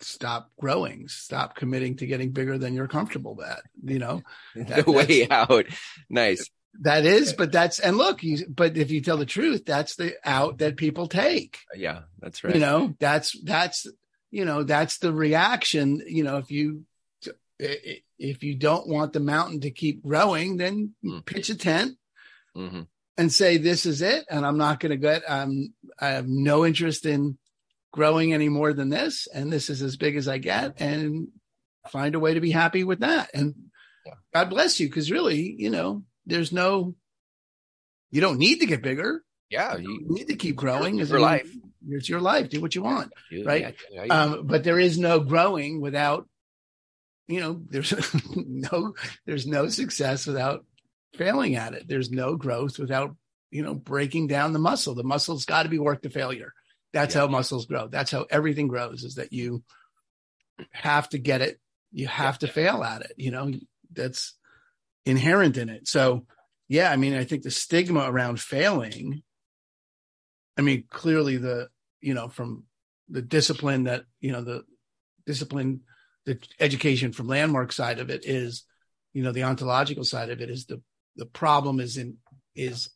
stop 0.00 0.50
growing, 0.58 1.06
stop 1.08 1.54
committing 1.54 1.96
to 1.98 2.06
getting 2.06 2.32
bigger 2.32 2.58
than 2.58 2.74
you're 2.74 2.88
comfortable 2.88 3.40
at, 3.42 3.62
you 3.82 3.98
know? 4.00 4.22
That- 4.56 4.86
the 4.86 4.92
way 4.92 5.28
out 5.30 5.66
nice 6.08 6.50
That 6.82 7.04
is, 7.04 7.32
but 7.32 7.52
that's 7.52 7.78
and 7.80 7.96
look, 7.98 8.22
you, 8.22 8.46
but 8.48 8.76
if 8.76 8.90
you 8.90 9.00
tell 9.00 9.16
the 9.16 9.26
truth, 9.26 9.64
that's 9.66 9.96
the 9.96 10.14
out 10.24 10.58
that 10.58 10.76
people 10.76 11.08
take. 11.08 11.58
yeah 11.74 12.02
that's 12.20 12.42
right 12.44 12.54
You 12.54 12.60
know, 12.60 12.94
that's 12.98 13.36
that's 13.44 13.86
you 14.30 14.44
know 14.44 14.62
that's 14.62 14.98
the 14.98 15.12
reaction. 15.12 16.00
You 16.06 16.22
know, 16.24 16.36
if 16.38 16.50
you 16.50 16.84
if 18.18 18.42
you 18.42 18.54
don't 18.54 18.88
want 18.88 19.12
the 19.12 19.20
mountain 19.20 19.60
to 19.60 19.70
keep 19.70 20.02
growing, 20.02 20.56
then 20.56 20.94
Mm. 21.04 21.24
pitch 21.26 21.50
a 21.50 21.54
tent 21.56 21.98
Mhm. 22.56 22.86
and 23.18 23.32
say 23.32 23.56
this 23.56 23.84
is 23.84 24.00
it, 24.00 24.24
and 24.30 24.46
I'm 24.46 24.56
not 24.58 24.80
going 24.80 24.90
to 24.90 24.96
get. 24.96 25.22
I'm 25.28 25.74
I 25.98 26.08
have 26.10 26.28
no 26.28 26.64
interest 26.64 27.04
in 27.04 27.36
growing 27.92 28.32
any 28.32 28.48
more 28.48 28.72
than 28.72 28.88
this, 28.88 29.26
and 29.34 29.52
this 29.52 29.68
is 29.68 29.82
as 29.82 29.96
big 29.96 30.16
as 30.16 30.28
I 30.28 30.38
get, 30.38 30.80
and 30.80 31.28
find 31.88 32.14
a 32.14 32.20
way 32.20 32.34
to 32.34 32.40
be 32.40 32.50
happy 32.52 32.84
with 32.84 33.00
that. 33.00 33.30
And 33.34 33.54
yeah. 34.06 34.14
God 34.32 34.48
bless 34.50 34.78
you, 34.80 34.88
because 34.88 35.10
really, 35.10 35.54
you 35.58 35.70
know, 35.70 36.04
there's 36.26 36.52
no, 36.52 36.94
you 38.10 38.20
don't 38.20 38.38
need 38.38 38.60
to 38.60 38.66
get 38.66 38.82
bigger. 38.82 39.22
Yeah, 39.50 39.76
you, 39.76 39.90
you 39.90 40.06
need 40.08 40.28
to 40.28 40.36
keep 40.36 40.56
growing. 40.56 41.00
It's 41.00 41.10
your 41.10 41.20
life. 41.20 41.50
It's 41.88 42.08
your 42.08 42.20
life. 42.20 42.50
Do 42.50 42.60
what 42.60 42.74
you 42.74 42.82
want, 42.82 43.12
yeah, 43.30 43.44
right? 43.44 43.74
Yeah, 43.90 44.04
um, 44.04 44.46
but 44.46 44.64
there 44.64 44.78
is 44.78 44.98
no 44.98 45.20
growing 45.20 45.80
without, 45.80 46.28
you 47.26 47.40
know, 47.40 47.60
there's 47.68 47.92
no, 48.36 48.94
there's 49.26 49.46
no 49.46 49.68
success 49.68 50.26
without 50.26 50.64
failing 51.14 51.56
at 51.56 51.74
it. 51.74 51.88
There's 51.88 52.10
no 52.10 52.36
growth 52.36 52.78
without, 52.78 53.16
you 53.50 53.62
know, 53.62 53.74
breaking 53.74 54.28
down 54.28 54.52
the 54.52 54.58
muscle. 54.58 54.94
The 54.94 55.02
muscle's 55.02 55.46
got 55.46 55.64
to 55.64 55.68
be 55.68 55.78
worked 55.78 56.04
to 56.04 56.10
failure. 56.10 56.52
That's 56.92 57.14
how 57.14 57.26
muscles 57.28 57.66
grow. 57.66 57.88
That's 57.88 58.10
how 58.10 58.26
everything 58.30 58.68
grows. 58.68 59.04
Is 59.04 59.14
that 59.16 59.32
you 59.32 59.62
have 60.72 61.08
to 61.10 61.18
get 61.18 61.40
it. 61.40 61.60
You 61.92 62.08
have 62.08 62.38
to 62.40 62.48
fail 62.48 62.82
at 62.84 63.02
it. 63.02 63.12
You 63.16 63.30
know, 63.30 63.52
that's 63.92 64.34
inherent 65.04 65.56
in 65.56 65.68
it. 65.68 65.88
So, 65.88 66.26
yeah, 66.68 66.90
I 66.90 66.96
mean, 66.96 67.14
I 67.14 67.24
think 67.24 67.42
the 67.42 67.50
stigma 67.50 68.10
around 68.10 68.40
failing 68.40 69.22
I 70.60 70.62
mean, 70.62 70.84
clearly 70.90 71.38
the, 71.38 71.68
you 72.02 72.12
know, 72.12 72.28
from 72.28 72.64
the 73.08 73.22
discipline 73.22 73.84
that, 73.84 74.04
you 74.20 74.30
know, 74.30 74.42
the 74.42 74.62
discipline, 75.24 75.80
the 76.26 76.38
education 76.58 77.12
from 77.12 77.28
landmark 77.28 77.72
side 77.72 77.98
of 77.98 78.10
it 78.10 78.26
is, 78.26 78.64
you 79.14 79.22
know, 79.22 79.32
the 79.32 79.44
ontological 79.44 80.04
side 80.04 80.28
of 80.28 80.42
it 80.42 80.50
is 80.50 80.66
the, 80.66 80.82
the 81.16 81.24
problem 81.24 81.80
is 81.80 81.96
in, 81.96 82.18
is 82.54 82.90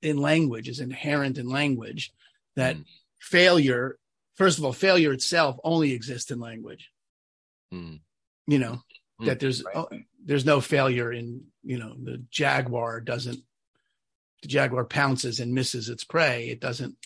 in 0.00 0.16
language, 0.16 0.66
is 0.66 0.80
inherent 0.80 1.36
in 1.36 1.46
language 1.46 2.10
that 2.56 2.76
mm. 2.76 2.84
failure, 3.20 3.98
first 4.36 4.56
of 4.56 4.64
all, 4.64 4.72
failure 4.72 5.12
itself 5.12 5.56
only 5.62 5.92
exists 5.92 6.30
in 6.30 6.40
language. 6.40 6.88
Mm. 7.70 8.00
You 8.46 8.58
know, 8.58 8.80
mm. 9.20 9.26
that 9.26 9.40
there's, 9.40 9.62
right. 9.64 9.76
oh, 9.76 9.88
there's 10.24 10.44
no 10.44 10.60
failure 10.60 11.12
in, 11.12 11.44
you 11.62 11.78
know, 11.78 11.94
the 12.02 12.24
jaguar 12.30 13.00
doesn't, 13.00 13.40
the 14.42 14.48
jaguar 14.48 14.84
pounces 14.84 15.40
and 15.40 15.52
misses 15.52 15.88
its 15.88 16.04
prey. 16.04 16.48
It 16.48 16.60
doesn't 16.60 16.96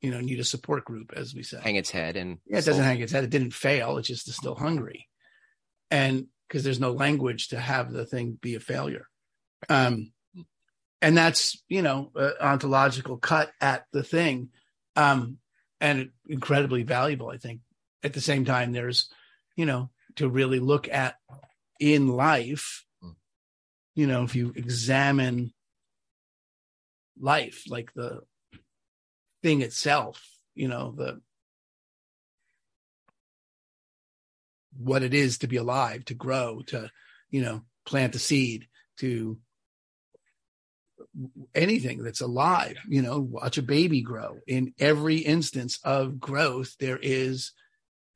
you 0.00 0.10
know 0.10 0.20
need 0.20 0.38
a 0.38 0.44
support 0.44 0.84
group 0.84 1.12
as 1.16 1.34
we 1.34 1.42
said. 1.42 1.62
Hang 1.62 1.76
its 1.76 1.90
head 1.90 2.16
and 2.16 2.38
yeah 2.46 2.58
it 2.58 2.64
doesn't 2.64 2.84
hang 2.84 3.00
its 3.00 3.12
head. 3.12 3.24
It 3.24 3.30
didn't 3.30 3.54
fail. 3.54 3.98
It's 3.98 4.08
just 4.08 4.32
still 4.32 4.54
hungry. 4.54 5.08
And 5.90 6.26
because 6.46 6.64
there's 6.64 6.80
no 6.80 6.92
language 6.92 7.48
to 7.48 7.58
have 7.58 7.92
the 7.92 8.06
thing 8.06 8.38
be 8.40 8.54
a 8.54 8.60
failure. 8.60 9.08
Um 9.68 10.12
and 11.00 11.16
that's 11.16 11.62
you 11.68 11.82
know 11.82 12.12
ontological 12.40 13.16
cut 13.16 13.50
at 13.60 13.86
the 13.92 14.02
thing. 14.02 14.50
Um 14.96 15.38
and 15.80 16.10
incredibly 16.28 16.82
valuable 16.82 17.30
i 17.30 17.38
think. 17.38 17.60
At 18.02 18.12
the 18.12 18.20
same 18.20 18.44
time 18.44 18.72
there's 18.72 19.10
you 19.56 19.66
know 19.66 19.90
to 20.18 20.28
really 20.28 20.60
look 20.60 20.88
at 20.88 21.16
in 21.80 22.08
life 22.08 22.84
hmm. 23.02 23.10
you 23.94 24.06
know 24.06 24.22
if 24.22 24.34
you 24.34 24.52
examine 24.56 25.52
life 27.20 27.64
like 27.68 27.92
the 27.94 28.20
thing 29.42 29.62
itself, 29.62 30.28
you 30.54 30.68
know, 30.68 30.92
the 30.96 31.20
what 34.76 35.02
it 35.02 35.14
is 35.14 35.38
to 35.38 35.48
be 35.48 35.56
alive, 35.56 36.04
to 36.04 36.14
grow, 36.14 36.62
to, 36.66 36.90
you 37.30 37.42
know, 37.42 37.62
plant 37.84 38.14
a 38.14 38.18
seed, 38.18 38.66
to 38.98 39.38
anything 41.54 42.02
that's 42.02 42.20
alive, 42.20 42.76
you 42.88 43.02
know, 43.02 43.18
watch 43.18 43.58
a 43.58 43.62
baby 43.62 44.02
grow. 44.02 44.38
In 44.46 44.74
every 44.78 45.16
instance 45.16 45.80
of 45.82 46.20
growth, 46.20 46.76
there 46.78 46.98
is 47.00 47.52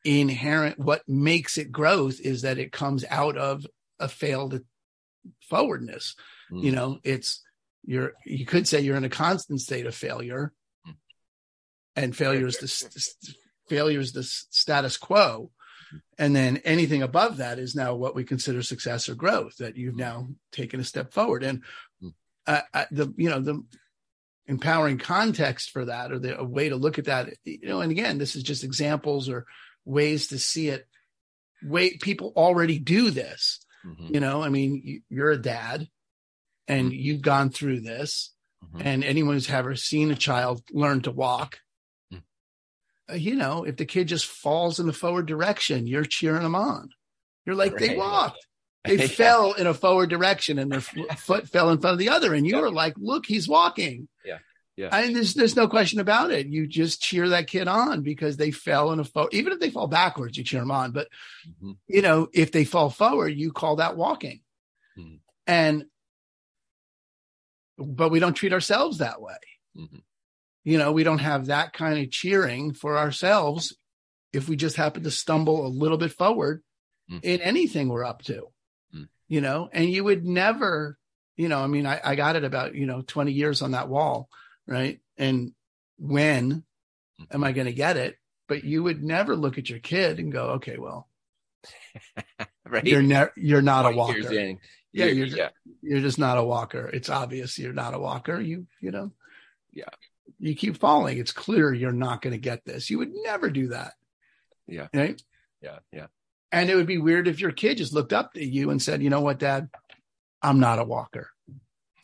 inherent 0.05 0.79
what 0.79 1.09
makes 1.09 1.59
it 1.59 1.73
growth 1.73 2.21
is 2.21 2.43
that 2.43 2.59
it 2.59 2.73
comes 2.73 3.05
out 3.09 3.37
of 3.37 3.67
a 3.99 4.09
failed 4.09 4.61
forwardness. 5.49 6.15
Mm. 6.51 6.65
You 6.65 6.73
know, 6.73 6.99
it's 7.05 7.43
you're 7.85 8.13
you 8.25 8.47
could 8.47 8.67
say 8.69 8.81
you're 8.81 8.97
in 8.97 9.05
a 9.05 9.11
constant 9.11 9.61
state 9.61 9.87
of 9.87 9.95
failure. 9.95 10.53
And 11.95 12.17
failure 12.17 12.47
is 12.47 12.57
the 12.57 13.29
failure 13.69 14.01
is 14.01 14.13
the 14.13 14.23
status 14.23 14.97
quo. 14.97 15.51
And 16.17 16.35
then 16.35 16.57
anything 16.65 17.03
above 17.03 17.37
that 17.37 17.59
is 17.59 17.75
now 17.75 17.95
what 17.95 18.15
we 18.15 18.25
consider 18.25 18.63
success 18.63 19.11
or 19.11 19.15
growth 19.15 19.59
that 19.59 19.77
you've 19.77 19.97
now 19.97 20.29
taken 20.51 20.81
a 20.81 20.85
step 20.85 21.13
forward. 21.13 21.43
And 21.43 21.63
uh, 22.47 22.63
the 22.91 23.13
you 23.17 23.29
know 23.29 23.41
the 23.41 23.63
empowering 24.47 24.99
context 24.99 25.71
for 25.71 25.85
that 25.85 26.11
or 26.13 26.19
the 26.19 26.39
a 26.39 26.45
way 26.45 26.69
to 26.69 26.77
look 26.77 26.99
at 26.99 27.05
that 27.05 27.29
you 27.45 27.69
know 27.69 27.81
and 27.81 27.93
again 27.93 28.19
this 28.19 28.35
is 28.35 28.43
just 28.43 28.65
examples 28.65 29.29
or 29.29 29.47
ways 29.85 30.29
to 30.29 30.39
see 30.39 30.69
it 30.69 30.87
way 31.63 31.97
people 31.97 32.33
already 32.37 32.79
do 32.79 33.11
this 33.11 33.61
mm-hmm. 33.85 34.15
you 34.15 34.21
know 34.21 34.43
i 34.43 34.49
mean 34.49 35.03
you, 35.09 35.23
are 35.23 35.31
a 35.31 35.39
dad 35.39 35.89
and 36.69 36.91
mm-hmm. 36.91 37.01
you've 37.01 37.23
gone 37.23 37.51
through 37.51 37.81
this 37.81 38.33
mm-hmm. 38.65 38.87
and 38.87 39.05
anyone 39.05 39.35
who's 39.35 39.51
ever 39.51 39.77
seen 39.77 40.11
a 40.11 40.17
child 40.17 40.63
learn 40.73 41.01
to 41.01 41.11
walk 41.11 41.59
uh, 43.11 43.15
you 43.15 43.35
know, 43.35 43.65
if 43.65 43.77
the 43.77 43.85
kid 43.85 44.09
just 44.09 44.27
falls 44.27 44.79
in 44.79 44.87
the 44.87 44.93
forward 44.93 45.27
direction, 45.27 45.87
you're 45.87 46.05
cheering 46.05 46.43
them 46.43 46.55
on. 46.55 46.91
You're 47.45 47.57
like, 47.57 47.73
right. 47.73 47.81
they 47.89 47.97
walked. 47.97 48.47
They 48.85 49.07
fell 49.07 49.53
in 49.53 49.69
a 49.69 49.75
forward 49.75 50.11
direction 50.11 50.59
and 50.59 50.73
their 50.73 50.81
foot 50.81 51.49
fell 51.49 51.71
in 51.71 51.79
front 51.79 51.93
of 51.93 51.99
the 51.99 52.09
other. 52.09 52.35
And 52.35 52.45
you 52.45 52.61
were 52.61 52.71
like, 52.71 52.95
look, 52.99 53.27
he's 53.27 53.49
walking. 53.49 54.09
Yeah. 54.25 54.39
Yeah. 54.77 54.89
And 54.91 55.15
there's, 55.15 55.35
there's 55.35 55.57
no 55.57 55.69
question 55.69 56.01
about 56.01 56.31
it. 56.31 56.47
You 56.47 56.67
just 56.67 57.03
cheer 57.03 57.29
that 57.31 57.47
kid 57.47 57.69
on 57.69 58.03
because 58.03 58.37
they 58.37 58.51
fell 58.51 58.91
in 58.93 59.01
a 59.01 59.05
forward, 59.05 59.35
even 59.35 59.53
if 59.53 59.61
they 59.61 59.71
fall 59.71 59.87
backwards, 59.87 60.39
you 60.39 60.45
cheer 60.45 60.61
them 60.61 60.71
on. 60.71 60.93
But, 60.93 61.09
mm-hmm. 61.47 61.73
you 61.89 62.01
know, 62.01 62.29
if 62.33 62.53
they 62.53 62.65
fall 62.65 62.89
forward, 62.89 63.29
you 63.29 63.53
call 63.53 63.77
that 63.77 63.97
walking. 63.97 64.41
Mm-hmm. 64.99 65.17
And, 65.47 65.85
but 67.77 68.11
we 68.11 68.19
don't 68.19 68.35
treat 68.35 68.53
ourselves 68.53 68.99
that 68.99 69.21
way. 69.21 69.35
Mm-hmm 69.77 69.99
you 70.65 70.79
know, 70.79 70.93
we 70.93 71.05
don't 71.05 71.19
have 71.19 71.47
that 71.47 71.73
kind 71.73 71.99
of 71.99 72.11
cheering 72.11 72.73
for 72.73 72.97
ourselves 72.97 73.77
if 74.33 74.49
we 74.49 74.57
just 74.57 74.77
happen 74.77 75.03
to 75.03 75.11
stumble 75.11 75.67
a 75.67 75.69
little 75.69 75.99
bit 75.99 76.13
forward 76.13 76.63
mm. 77.11 77.21
in 77.23 77.41
anything 77.41 77.89
we're 77.89 78.05
up 78.05 78.23
to, 78.23 78.47
mm. 78.95 79.09
you 79.29 79.41
know, 79.41 79.69
and 79.73 79.91
you 79.91 80.05
would 80.05 80.25
never, 80.25 80.99
you 81.37 81.49
know, 81.49 81.59
I 81.59 81.67
mean, 81.67 81.87
I, 81.87 82.01
I 82.03 82.15
got 82.15 82.37
it 82.37 82.45
about, 82.45 82.75
you 82.75 82.87
know, 82.87 83.03
20 83.03 83.33
years 83.33 83.61
on 83.61 83.73
that 83.73 83.89
wall, 83.89 84.29
right? 84.67 85.01
And 85.17 85.53
when 85.99 86.65
am 87.31 87.45
I 87.45 87.53
going 87.53 87.67
to 87.67 87.73
get 87.73 87.97
it? 87.97 88.17
But 88.49 88.65
you 88.65 88.83
would 88.83 89.03
never 89.03 89.37
look 89.37 89.59
at 89.59 89.71
your 89.71 89.79
kid 89.79 90.19
and 90.19 90.33
go, 90.33 90.51
okay, 90.51 90.77
well, 90.77 91.09
right. 92.69 92.85
you're 92.85 93.03
never, 93.03 93.33
you're 93.37 93.63
not 93.63 93.87
a 93.87 93.97
walker. 93.97 94.33
Yeah, 94.95 95.07
you're, 95.07 95.27
yeah. 95.27 95.49
you're 95.81 96.01
just 96.01 96.19
not 96.19 96.37
a 96.37 96.45
walker. 96.45 96.87
It's 96.89 97.09
obvious 97.09 97.59
you're 97.59 97.73
not 97.73 97.95
a 97.95 97.99
walker. 97.99 98.39
You, 98.41 98.67
you 98.81 98.91
know, 98.91 99.13
yeah 99.73 99.89
you 100.43 100.57
keep 100.57 100.79
falling. 100.79 101.19
It's 101.19 101.33
clear 101.33 101.73
you're 101.73 101.93
not 101.93 102.21
going 102.21 102.33
to 102.33 102.39
get 102.39 102.65
this. 102.65 102.91
You 102.91 102.99
would 102.99 103.13
never 103.15 103.49
do 103.49 103.69
that. 103.69 103.93
Yeah. 104.67 104.89
Right. 104.93 105.23
Yeah. 105.61 105.79
Yeah. 105.93 106.07
And 106.51 106.69
it 106.69 106.75
would 106.75 106.87
be 106.87 106.99
weird 106.99 107.29
if 107.29 107.41
your 107.41 107.53
kid 107.53 107.79
just 107.79 107.93
looked 107.93 108.13
up 108.13 108.35
to 108.35 108.45
you 108.45 108.71
and 108.71 108.83
said, 108.83 109.03
you 109.03 109.09
know 109.09 109.21
what, 109.21 109.39
dad, 109.39 109.71
I'm 110.43 110.59
not 110.59 110.81
a 110.81 110.85
walker. 110.85 111.31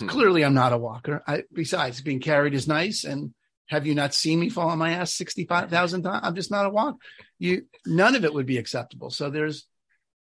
Hmm. 0.00 0.06
Clearly 0.06 0.44
I'm 0.44 0.54
not 0.54 0.72
a 0.72 0.78
walker. 0.78 1.22
I, 1.26 1.44
besides 1.52 2.00
being 2.00 2.20
carried 2.20 2.54
is 2.54 2.68
nice. 2.68 3.04
And 3.04 3.34
have 3.66 3.86
you 3.86 3.94
not 3.94 4.14
seen 4.14 4.40
me 4.40 4.48
fall 4.48 4.70
on 4.70 4.78
my 4.78 4.92
ass 4.92 5.14
65,000 5.14 6.02
times? 6.02 6.20
I'm 6.22 6.34
just 6.34 6.50
not 6.50 6.66
a 6.66 6.70
walker. 6.70 6.98
You, 7.38 7.66
none 7.86 8.14
of 8.14 8.24
it 8.24 8.32
would 8.32 8.46
be 8.46 8.58
acceptable. 8.58 9.10
So 9.10 9.30
there's, 9.30 9.66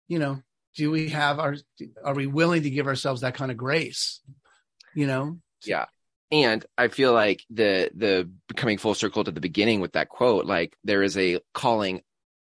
you 0.08 0.18
know, 0.18 0.42
do 0.76 0.90
we 0.90 1.08
have 1.10 1.38
our, 1.38 1.56
are 2.04 2.14
we 2.14 2.26
willing 2.26 2.62
to 2.62 2.70
give 2.70 2.86
ourselves 2.86 3.22
that 3.22 3.34
kind 3.34 3.50
of 3.50 3.56
grace? 3.56 4.20
You 4.94 5.06
know? 5.06 5.38
Yeah 5.64 5.86
and 6.32 6.64
i 6.78 6.88
feel 6.88 7.12
like 7.12 7.42
the 7.50 7.90
the 7.94 8.30
coming 8.54 8.78
full 8.78 8.94
circle 8.94 9.24
to 9.24 9.30
the 9.30 9.40
beginning 9.40 9.80
with 9.80 9.92
that 9.92 10.08
quote 10.08 10.46
like 10.46 10.76
there 10.84 11.02
is 11.02 11.16
a 11.16 11.40
calling 11.52 12.02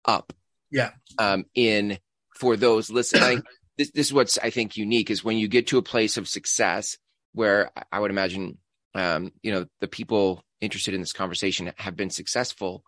up 0.05 0.33
yeah 0.71 0.91
um 1.17 1.45
in 1.55 1.97
for 2.35 2.55
those 2.55 2.89
listening 2.89 3.41
this, 3.77 3.91
this 3.91 4.07
is 4.07 4.13
what's 4.13 4.37
i 4.39 4.49
think 4.49 4.77
unique 4.77 5.09
is 5.09 5.23
when 5.23 5.37
you 5.37 5.47
get 5.47 5.67
to 5.67 5.77
a 5.77 5.83
place 5.83 6.17
of 6.17 6.27
success 6.27 6.97
where 7.33 7.71
i 7.91 7.99
would 7.99 8.11
imagine 8.11 8.57
um 8.95 9.31
you 9.41 9.51
know 9.51 9.65
the 9.81 9.87
people 9.87 10.43
interested 10.61 10.93
in 10.93 11.01
this 11.01 11.13
conversation 11.13 11.71
have 11.77 11.95
been 11.95 12.09
successful 12.09 12.83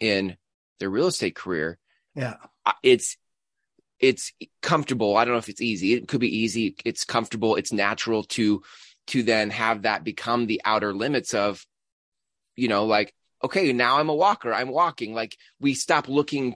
in 0.00 0.36
their 0.80 0.90
real 0.90 1.08
estate 1.08 1.34
career 1.34 1.78
yeah 2.14 2.34
it's 2.82 3.16
it's 4.00 4.32
comfortable 4.62 5.16
i 5.16 5.24
don't 5.24 5.34
know 5.34 5.38
if 5.38 5.48
it's 5.48 5.60
easy 5.60 5.94
it 5.94 6.08
could 6.08 6.20
be 6.20 6.38
easy 6.38 6.76
it's 6.84 7.04
comfortable 7.04 7.56
it's 7.56 7.72
natural 7.72 8.22
to 8.22 8.62
to 9.08 9.22
then 9.22 9.50
have 9.50 9.82
that 9.82 10.04
become 10.04 10.46
the 10.46 10.60
outer 10.64 10.94
limits 10.94 11.34
of, 11.34 11.66
you 12.56 12.68
know, 12.68 12.84
like, 12.84 13.12
okay, 13.42 13.72
now 13.72 13.98
I'm 13.98 14.10
a 14.10 14.14
walker. 14.14 14.52
I'm 14.52 14.68
walking. 14.68 15.14
Like 15.14 15.36
we 15.60 15.74
stop 15.74 16.08
looking 16.08 16.54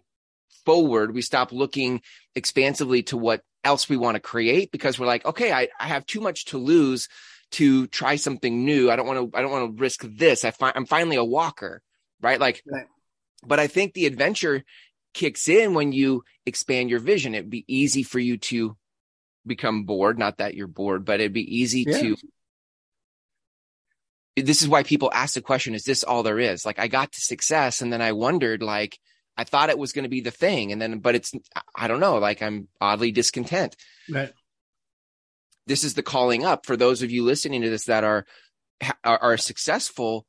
forward. 0.65 1.15
We 1.15 1.23
stop 1.23 1.51
looking 1.51 2.03
expansively 2.35 3.03
to 3.05 3.17
what 3.17 3.43
else 3.64 3.88
we 3.88 3.97
want 3.97 4.16
to 4.16 4.21
create 4.21 4.73
because 4.73 4.99
we're 4.99 5.07
like, 5.07 5.25
okay, 5.25 5.52
I, 5.52 5.69
I 5.78 5.88
have 5.88 6.07
too 6.07 6.21
much 6.21 6.47
to 6.47 6.59
lose 6.59 7.09
to 7.52 7.87
try 7.88 8.16
something 8.16 8.64
new. 8.64 8.90
I 8.90 8.97
don't 8.97 9.07
want 9.07 9.33
to, 9.33 9.38
I 9.38 9.42
don't 9.42 9.50
want 9.50 9.76
to 9.76 9.81
risk 9.81 10.02
this. 10.02 10.45
I 10.45 10.50
find 10.50 10.73
I'm 10.75 10.87
finally 10.87 11.16
a 11.16 11.25
walker, 11.25 11.83
right? 12.21 12.40
Like, 12.40 12.62
right. 12.66 12.87
but 13.47 13.61
I 13.61 13.66
think 13.66 13.92
the 13.92 14.07
adventure 14.07 14.64
kicks 15.14 15.49
in 15.49 15.75
when 15.75 15.92
you 15.92 16.25
expand 16.47 16.90
your 16.90 17.00
vision. 17.00 17.35
It'd 17.35 17.50
be 17.50 17.64
easy 17.69 18.02
for 18.02 18.19
you 18.19 18.38
to 18.38 18.76
become 19.47 19.85
bored. 19.85 20.19
Not 20.19 20.38
that 20.38 20.54
you're 20.54 20.66
bored, 20.66 21.04
but 21.04 21.21
it'd 21.21 21.33
be 21.33 21.59
easy 21.59 21.85
Yeah. 21.87 22.00
to. 22.00 22.16
This 24.35 24.62
is 24.62 24.69
why 24.69 24.83
people 24.83 25.11
ask 25.12 25.35
the 25.35 25.42
question, 25.42 25.75
is 25.75 25.85
this 25.85 26.04
all 26.04 26.23
there 26.23 26.38
is? 26.38 26.64
Like 26.64 26.78
I 26.78 26.88
got 26.88 27.12
to 27.12 27.21
success 27.21 27.83
and 27.83 27.92
then 27.92 28.00
I 28.00 28.12
wondered, 28.12 28.62
like, 28.62 28.99
I 29.37 29.45
thought 29.45 29.71
it 29.71 29.79
was 29.79 29.93
going 29.93 30.05
to 30.05 30.09
be 30.09 30.21
the 30.21 30.31
thing. 30.31 30.73
And 30.73 30.81
then, 30.81 30.99
but 30.99 31.15
it's, 31.15 31.33
I 31.75 31.89
don't 31.89 32.01
know, 32.01 32.19
like 32.19 32.43
I'm 32.43 32.69
oddly 32.81 33.12
discontent. 33.12 33.77
Right. 34.11 34.33
This 35.67 35.85
is 35.85 35.95
the 35.95 36.03
calling 36.03 36.45
up 36.45 36.67
for 36.67 36.77
those 36.77 37.03
of 37.03 37.11
you 37.11 37.25
listening 37.25 37.62
to 37.62 37.71
this 37.71 37.85
that 37.85 38.05
are, 38.05 38.27
are, 39.05 39.19
are 39.19 39.37
successful 39.37 40.27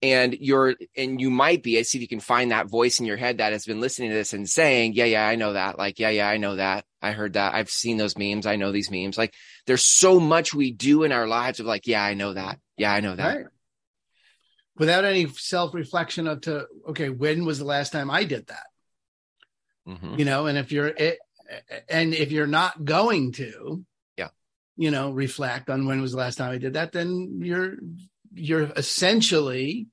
and 0.00 0.36
you're 0.40 0.76
and 0.96 1.20
you 1.20 1.30
might 1.30 1.62
be 1.62 1.78
i 1.78 1.82
see 1.82 1.98
if 1.98 2.02
you 2.02 2.08
can 2.08 2.20
find 2.20 2.50
that 2.50 2.68
voice 2.68 3.00
in 3.00 3.06
your 3.06 3.16
head 3.16 3.38
that 3.38 3.52
has 3.52 3.64
been 3.64 3.80
listening 3.80 4.10
to 4.10 4.14
this 4.14 4.32
and 4.32 4.48
saying 4.48 4.92
yeah 4.94 5.04
yeah 5.04 5.26
i 5.26 5.34
know 5.34 5.54
that 5.54 5.76
like 5.76 5.98
yeah 5.98 6.10
yeah 6.10 6.28
i 6.28 6.36
know 6.36 6.56
that 6.56 6.84
i 7.02 7.10
heard 7.10 7.32
that 7.32 7.54
i've 7.54 7.68
seen 7.68 7.96
those 7.96 8.16
memes 8.16 8.46
i 8.46 8.56
know 8.56 8.70
these 8.70 8.90
memes 8.90 9.18
like 9.18 9.34
there's 9.66 9.84
so 9.84 10.20
much 10.20 10.54
we 10.54 10.70
do 10.70 11.02
in 11.02 11.12
our 11.12 11.26
lives 11.26 11.58
of 11.58 11.66
like 11.66 11.86
yeah 11.86 12.02
i 12.02 12.14
know 12.14 12.32
that 12.32 12.60
yeah 12.76 12.92
i 12.92 13.00
know 13.00 13.16
that 13.16 13.36
Right. 13.36 13.46
Without 14.78 15.04
any 15.04 15.26
self 15.28 15.74
reflection 15.74 16.26
of 16.26 16.40
to 16.42 16.66
okay, 16.90 17.08
when 17.10 17.44
was 17.44 17.58
the 17.58 17.64
last 17.64 17.90
time 17.92 18.10
I 18.10 18.24
did 18.24 18.46
that? 18.46 18.66
Mhm. 19.86 20.18
You 20.18 20.24
know, 20.24 20.46
and 20.46 20.56
if 20.58 20.70
you're 20.72 20.86
it, 20.88 21.18
and 21.88 22.14
if 22.14 22.30
you're 22.30 22.46
not 22.46 22.84
going 22.84 23.32
to, 23.32 23.84
Yeah. 24.16 24.28
you 24.76 24.90
know, 24.90 25.10
reflect 25.10 25.70
on 25.70 25.86
when 25.86 26.00
was 26.00 26.12
the 26.12 26.18
last 26.18 26.36
time 26.36 26.52
I 26.52 26.58
did 26.58 26.74
that, 26.74 26.92
then 26.92 27.40
you're 27.42 27.76
you're 28.32 28.70
essentially 28.76 29.88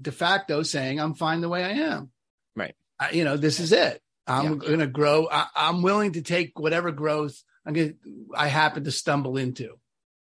de 0.00 0.12
facto 0.12 0.62
saying 0.62 1.00
I'm 1.00 1.14
fine 1.14 1.40
the 1.40 1.48
way 1.48 1.64
I 1.64 1.70
am. 1.70 2.10
Right. 2.56 2.74
I, 2.98 3.10
you 3.12 3.24
know, 3.24 3.36
this 3.36 3.60
is 3.60 3.72
it. 3.72 4.02
I'm 4.26 4.44
Yeah. 4.52 4.58
going 4.58 4.78
to 4.80 4.86
grow. 4.86 5.28
I, 5.30 5.46
I'm 5.56 5.82
willing 5.82 6.12
to 6.12 6.22
take 6.22 6.58
whatever 6.58 6.92
growth 6.92 7.42
I'm 7.64 7.72
going 7.74 7.94
to, 7.94 8.28
I 8.36 8.48
happen 8.48 8.84
to 8.84 8.90
stumble 8.92 9.36
into 9.36 9.78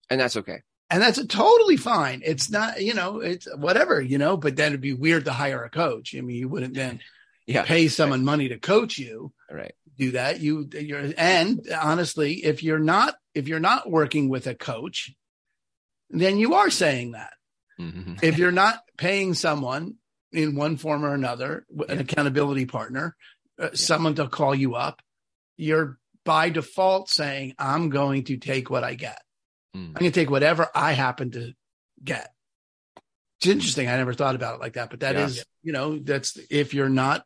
and 0.10 0.20
that's 0.20 0.36
okay 0.38 0.62
and 0.90 1.02
that's 1.02 1.24
totally 1.28 1.78
fine. 1.78 2.22
It's 2.26 2.50
not, 2.50 2.82
you 2.82 2.94
know, 2.94 3.20
it's 3.20 3.48
whatever, 3.56 4.02
you 4.02 4.18
know, 4.18 4.38
but 4.38 4.56
then 4.56 4.72
it'd 4.72 4.82
be 4.82 4.94
weird 4.94 5.26
to 5.26 5.34
hire 5.34 5.64
a 5.64 5.70
coach. 5.70 6.16
I 6.18 6.22
mean, 6.22 6.38
you 6.38 6.50
wouldn't 6.50 6.74
then 6.74 7.00
yeah 7.48 7.64
pay 7.64 7.88
someone 7.88 8.24
money 8.24 8.50
to 8.50 8.60
coach 8.60 9.00
you 9.00 9.34
right 9.50 9.74
do 10.00 10.12
that. 10.12 10.40
You, 10.40 10.68
you're, 10.74 11.14
and 11.18 11.68
honestly, 11.80 12.36
if 12.46 12.64
you're 12.64 12.80
not, 12.80 13.16
if 13.36 13.48
you're 13.48 13.60
not 13.60 13.90
working 13.92 14.30
with 14.30 14.48
a 14.48 14.56
coach, 14.56 15.12
then 16.10 16.40
you 16.40 16.56
are 16.56 16.70
saying 16.72 17.12
that. 17.12 17.34
Mhm. 17.80 18.24
If 18.24 18.38
you're 18.38 18.52
not 18.52 18.80
paying 18.98 19.34
someone 19.34 19.96
in 20.32 20.56
one 20.56 20.78
form 20.78 21.06
or 21.06 21.14
another, 21.14 21.66
an 21.90 22.00
accountability 22.00 22.66
partner, 22.66 23.16
uh, 23.60 23.70
someone 23.74 24.16
to 24.16 24.28
call 24.28 24.56
you 24.56 24.76
up, 24.76 25.02
you're 25.58 26.00
by 26.24 26.50
default 26.50 27.10
saying, 27.10 27.54
I'm 27.60 27.90
going 27.90 28.24
to 28.26 28.38
take 28.38 28.70
what 28.70 28.84
I 28.84 28.96
get. 28.96 29.22
Mm. 29.76 29.88
I'm 29.88 29.94
going 29.94 30.12
to 30.12 30.20
take 30.20 30.30
whatever 30.30 30.68
I 30.74 30.94
happen 30.94 31.32
to 31.32 31.54
get. 32.04 32.34
It's 33.40 33.48
interesting. 33.48 33.88
I 33.88 33.98
never 33.98 34.14
thought 34.14 34.36
about 34.36 34.56
it 34.56 34.62
like 34.62 34.74
that, 34.74 34.90
but 34.90 35.00
that 35.02 35.16
is, 35.16 35.38
Yeah. 35.38 35.44
you 35.64 35.72
know, 35.74 36.00
that's 36.00 36.38
if 36.50 36.74
you're 36.74 36.90
not 36.90 37.26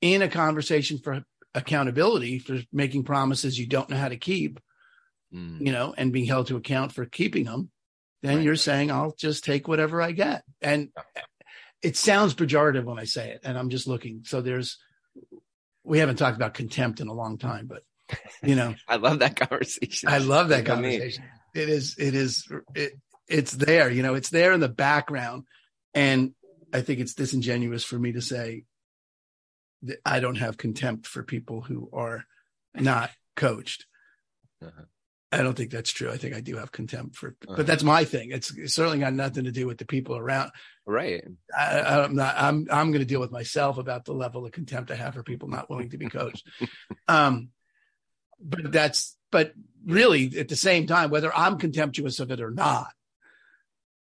in 0.00 0.22
a 0.22 0.28
conversation 0.28 0.98
for 0.98 1.24
accountability 1.54 2.38
for 2.38 2.60
making 2.72 3.04
promises 3.04 3.58
you 3.58 3.66
don't 3.66 3.88
know 3.90 3.96
how 3.96 4.08
to 4.08 4.16
keep, 4.16 4.60
Mm. 5.32 5.66
you 5.66 5.72
know, 5.72 5.92
and 5.96 6.12
being 6.12 6.26
held 6.26 6.46
to 6.48 6.56
account 6.56 6.92
for 6.92 7.04
keeping 7.06 7.44
them, 7.44 7.70
then 8.22 8.36
Right. 8.36 8.44
you're 8.44 8.56
saying, 8.56 8.90
I'll 8.90 9.14
just 9.18 9.44
take 9.44 9.66
whatever 9.68 10.00
I 10.00 10.12
get. 10.12 10.44
And 10.62 10.90
it 11.82 11.96
sounds 11.96 12.34
pejorative 12.34 12.84
when 12.84 12.98
I 12.98 13.04
say 13.04 13.30
it. 13.32 13.40
And 13.44 13.58
I'm 13.58 13.68
just 13.68 13.86
looking. 13.86 14.22
So 14.24 14.40
there's, 14.40 14.78
we 15.82 15.98
haven't 15.98 16.16
talked 16.16 16.36
about 16.36 16.54
contempt 16.54 17.00
in 17.00 17.08
a 17.08 17.12
long 17.12 17.36
time, 17.36 17.66
but, 17.66 17.82
you 18.42 18.54
know, 18.54 18.74
i 18.88 18.96
love 18.96 19.20
that 19.20 19.36
conversation 19.36 20.08
I 20.08 20.18
love 20.18 20.48
that 20.48 20.60
Look 20.66 20.68
at 20.70 20.80
me. 20.80 20.90
conversation. 20.98 21.24
It 21.54 21.68
is, 21.68 21.94
it 21.98 22.14
is, 22.14 22.48
it, 22.74 22.92
it's 23.28 23.52
there, 23.52 23.88
you 23.90 24.02
know, 24.02 24.14
it's 24.14 24.30
there 24.30 24.52
in 24.52 24.60
the 24.60 24.68
background. 24.68 25.44
And 25.94 26.34
I 26.72 26.80
think 26.80 26.98
it's 27.00 27.14
disingenuous 27.14 27.84
for 27.84 27.96
me 27.98 28.12
to 28.12 28.20
say 28.20 28.64
that 29.82 29.98
I 30.04 30.18
don't 30.20 30.34
have 30.36 30.56
contempt 30.56 31.06
for 31.06 31.22
people 31.22 31.60
who 31.60 31.88
are 31.92 32.24
not 32.74 33.10
coached. 33.36 33.86
Uh-huh. 34.60 34.82
I 35.30 35.42
don't 35.42 35.56
think 35.56 35.70
that's 35.70 35.92
true. 35.92 36.10
I 36.10 36.16
think 36.16 36.34
I 36.34 36.40
do 36.40 36.56
have 36.56 36.72
contempt 36.72 37.16
for, 37.16 37.36
Uh-huh. 37.46 37.54
but 37.56 37.66
that's 37.66 37.82
my 37.84 38.04
thing. 38.04 38.30
It's, 38.32 38.52
it's 38.56 38.74
certainly 38.74 38.98
got 38.98 39.12
nothing 39.14 39.44
to 39.44 39.52
do 39.52 39.66
with 39.66 39.78
the 39.78 39.84
people 39.86 40.16
around. 40.16 40.50
right 40.86 41.22
I, 41.56 41.80
I'm 41.80 42.16
not, 42.16 42.34
I'm, 42.36 42.66
I'm 42.70 42.90
going 42.90 43.00
to 43.02 43.04
deal 43.04 43.20
with 43.20 43.30
myself 43.32 43.78
about 43.78 44.04
the 44.04 44.12
level 44.12 44.44
of 44.44 44.52
contempt 44.52 44.90
I 44.90 44.96
have 44.96 45.14
for 45.14 45.22
people 45.22 45.48
not 45.48 45.70
willing 45.70 45.90
to 45.90 45.98
be 45.98 46.08
coached. 46.08 46.46
um, 47.08 47.50
but 48.40 48.72
that's, 48.72 49.16
but 49.30 49.52
really 49.84 50.38
at 50.38 50.48
the 50.48 50.56
same 50.56 50.86
time, 50.86 51.10
whether 51.10 51.34
I'm 51.34 51.58
contemptuous 51.58 52.20
of 52.20 52.30
it 52.30 52.40
or 52.40 52.50
not, 52.50 52.92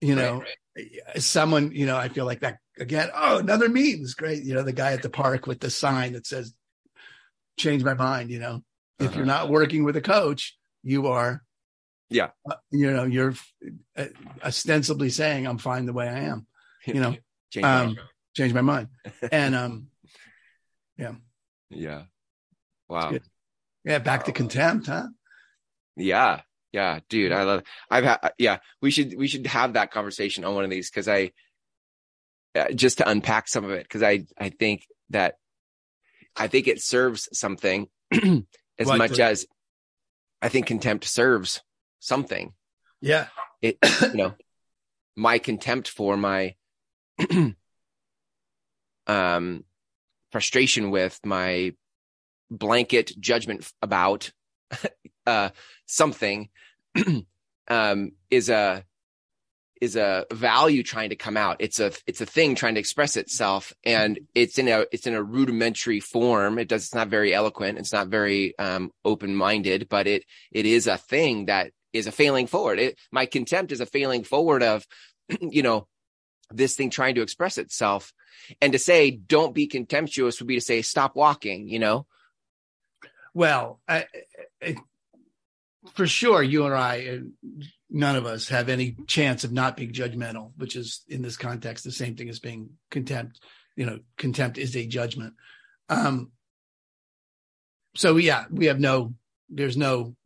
you 0.00 0.14
know, 0.14 0.44
someone, 1.16 1.72
you 1.72 1.86
know, 1.86 1.96
I 1.96 2.08
feel 2.08 2.24
like 2.24 2.40
that 2.40 2.58
again. 2.78 3.10
Oh, 3.14 3.38
another 3.38 3.68
meme 3.68 4.00
is 4.02 4.14
great. 4.14 4.44
You 4.44 4.54
know, 4.54 4.62
the 4.62 4.72
guy 4.72 4.92
at 4.92 5.02
the 5.02 5.10
park 5.10 5.46
with 5.46 5.60
the 5.60 5.70
sign 5.70 6.12
that 6.12 6.26
says, 6.26 6.54
change 7.58 7.82
my 7.82 7.94
mind, 7.94 8.30
you 8.30 8.38
know, 8.38 8.62
if 9.00 9.06
Uh-huh. 9.08 9.16
you're 9.16 9.26
not 9.26 9.48
working 9.48 9.82
with 9.84 9.96
a 9.96 10.00
coach, 10.00 10.56
you 10.84 11.08
are, 11.08 11.42
Yeah. 12.10 12.30
uh, 12.48 12.54
you 12.70 12.92
know, 12.92 13.04
you're 13.04 13.34
uh, 13.96 14.04
ostensibly 14.44 15.10
saying 15.10 15.46
I'm 15.46 15.58
fine 15.58 15.86
the 15.86 15.92
way 15.92 16.08
I 16.08 16.20
am, 16.20 16.46
you 16.86 16.94
know, 17.00 17.16
Change 17.50 17.64
my 17.64 17.80
um, 17.80 17.86
mind. 17.86 17.98
change 18.36 18.54
my 18.54 18.60
mind. 18.60 18.88
And, 19.32 19.54
um, 19.54 19.88
yeah 20.96 21.14
Yeah. 21.70 22.02
wow. 22.88 23.18
Yeah, 23.88 23.98
back 23.98 24.24
to 24.26 24.32
contempt, 24.32 24.86
huh? 24.86 25.08
Yeah. 25.96 26.42
Yeah, 26.70 27.00
dude, 27.08 27.32
I 27.32 27.44
love 27.44 27.62
I've 27.90 28.04
had 28.04 28.32
yeah, 28.38 28.58
we 28.82 28.90
should 28.90 29.16
we 29.16 29.26
should 29.26 29.46
have 29.46 29.72
that 29.72 29.90
conversation 29.90 30.44
on 30.44 30.54
one 30.54 30.64
of 30.64 30.70
these 30.70 30.90
cuz 30.90 31.08
I 31.08 31.32
uh, 32.54 32.70
just 32.72 32.98
to 32.98 33.08
unpack 33.08 33.48
some 33.48 33.64
of 33.64 33.70
it 33.70 33.88
cuz 33.88 34.02
I 34.02 34.26
I 34.36 34.50
think 34.50 34.86
that 35.08 35.38
I 36.36 36.46
think 36.48 36.68
it 36.68 36.82
serves 36.82 37.26
something 37.32 37.88
as 38.78 38.86
much 38.86 39.12
the- 39.12 39.24
as 39.24 39.46
I 40.42 40.50
think 40.50 40.66
contempt 40.66 41.04
serves 41.04 41.62
something. 42.00 42.52
Yeah. 43.00 43.28
It 43.62 43.78
you 44.02 44.14
know, 44.14 44.34
my 45.16 45.38
contempt 45.38 45.88
for 45.88 46.16
my 46.18 46.54
um 49.06 49.64
frustration 50.32 50.90
with 50.90 51.18
my 51.24 51.74
blanket 52.50 53.12
judgment 53.18 53.70
about 53.82 54.32
uh 55.26 55.50
something 55.86 56.48
um 57.68 58.12
is 58.30 58.48
a 58.48 58.84
is 59.80 59.96
a 59.96 60.26
value 60.32 60.82
trying 60.82 61.10
to 61.10 61.16
come 61.16 61.36
out. 61.36 61.56
It's 61.60 61.80
a 61.80 61.92
it's 62.06 62.20
a 62.20 62.26
thing 62.26 62.54
trying 62.54 62.74
to 62.74 62.80
express 62.80 63.16
itself 63.16 63.72
and 63.84 64.18
it's 64.34 64.58
in 64.58 64.68
a 64.68 64.86
it's 64.92 65.06
in 65.06 65.14
a 65.14 65.22
rudimentary 65.22 66.00
form. 66.00 66.58
It 66.58 66.68
does 66.68 66.84
it's 66.84 66.94
not 66.94 67.08
very 67.08 67.34
eloquent. 67.34 67.78
It's 67.78 67.92
not 67.92 68.08
very 68.08 68.58
um 68.58 68.90
open 69.04 69.34
minded 69.34 69.88
but 69.88 70.06
it 70.06 70.24
it 70.52 70.66
is 70.66 70.86
a 70.86 70.96
thing 70.96 71.46
that 71.46 71.72
is 71.92 72.06
a 72.06 72.12
failing 72.12 72.46
forward. 72.46 72.78
It 72.78 72.98
my 73.12 73.26
contempt 73.26 73.72
is 73.72 73.80
a 73.80 73.86
failing 73.86 74.24
forward 74.24 74.62
of 74.62 74.86
you 75.40 75.62
know 75.62 75.86
this 76.50 76.76
thing 76.76 76.90
trying 76.90 77.14
to 77.16 77.22
express 77.22 77.58
itself. 77.58 78.12
And 78.60 78.72
to 78.72 78.78
say 78.78 79.10
don't 79.10 79.54
be 79.54 79.66
contemptuous 79.66 80.40
would 80.40 80.48
be 80.48 80.56
to 80.56 80.60
say 80.60 80.82
stop 80.82 81.14
walking 81.14 81.68
you 81.68 81.78
know 81.78 82.06
Well, 83.38 83.78
I, 83.86 84.06
I, 84.60 84.74
for 85.94 86.08
sure, 86.08 86.42
you 86.42 86.66
and 86.66 86.74
I, 86.74 87.06
uh, 87.06 87.60
none 87.88 88.16
of 88.16 88.26
us 88.26 88.48
have 88.48 88.68
any 88.68 88.96
chance 89.06 89.44
of 89.44 89.52
not 89.52 89.76
being 89.76 89.92
judgmental, 89.92 90.50
which 90.56 90.74
is 90.74 91.04
in 91.06 91.22
this 91.22 91.36
context 91.36 91.84
the 91.84 91.92
same 91.92 92.16
thing 92.16 92.28
as 92.28 92.40
being 92.40 92.70
contempt. 92.90 93.38
You 93.76 93.86
know, 93.86 94.00
contempt 94.16 94.58
is 94.58 94.74
a 94.74 94.88
judgment. 94.88 95.34
Um, 95.88 96.32
so 97.94 98.16
yeah, 98.16 98.46
we 98.50 98.66
have 98.66 98.80
no. 98.80 99.14
There's 99.48 99.76
no. 99.76 100.16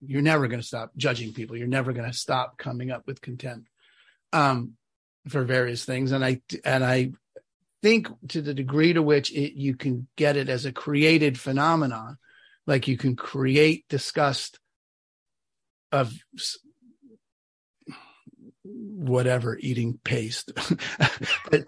You're 0.00 0.22
never 0.22 0.46
going 0.46 0.60
to 0.60 0.66
stop 0.66 0.92
judging 0.96 1.32
people. 1.32 1.56
You're 1.56 1.66
never 1.66 1.92
going 1.92 2.08
to 2.08 2.16
stop 2.16 2.58
coming 2.58 2.92
up 2.92 3.08
with 3.08 3.20
contempt 3.20 3.68
um, 4.32 4.74
for 5.26 5.42
various 5.42 5.84
things, 5.84 6.12
and 6.12 6.24
I 6.24 6.42
and 6.64 6.84
I 6.84 7.10
think 7.82 8.08
to 8.28 8.42
the 8.42 8.54
degree 8.54 8.92
to 8.92 9.02
which 9.02 9.32
it, 9.32 9.54
you 9.54 9.76
can 9.76 10.08
get 10.16 10.36
it 10.36 10.48
as 10.48 10.64
a 10.64 10.72
created 10.72 11.38
phenomenon, 11.38 12.18
like 12.66 12.88
you 12.88 12.96
can 12.96 13.16
create 13.16 13.84
disgust 13.88 14.58
of 15.92 16.12
whatever 18.64 19.56
eating 19.58 19.98
paste, 20.04 20.52
but 21.50 21.64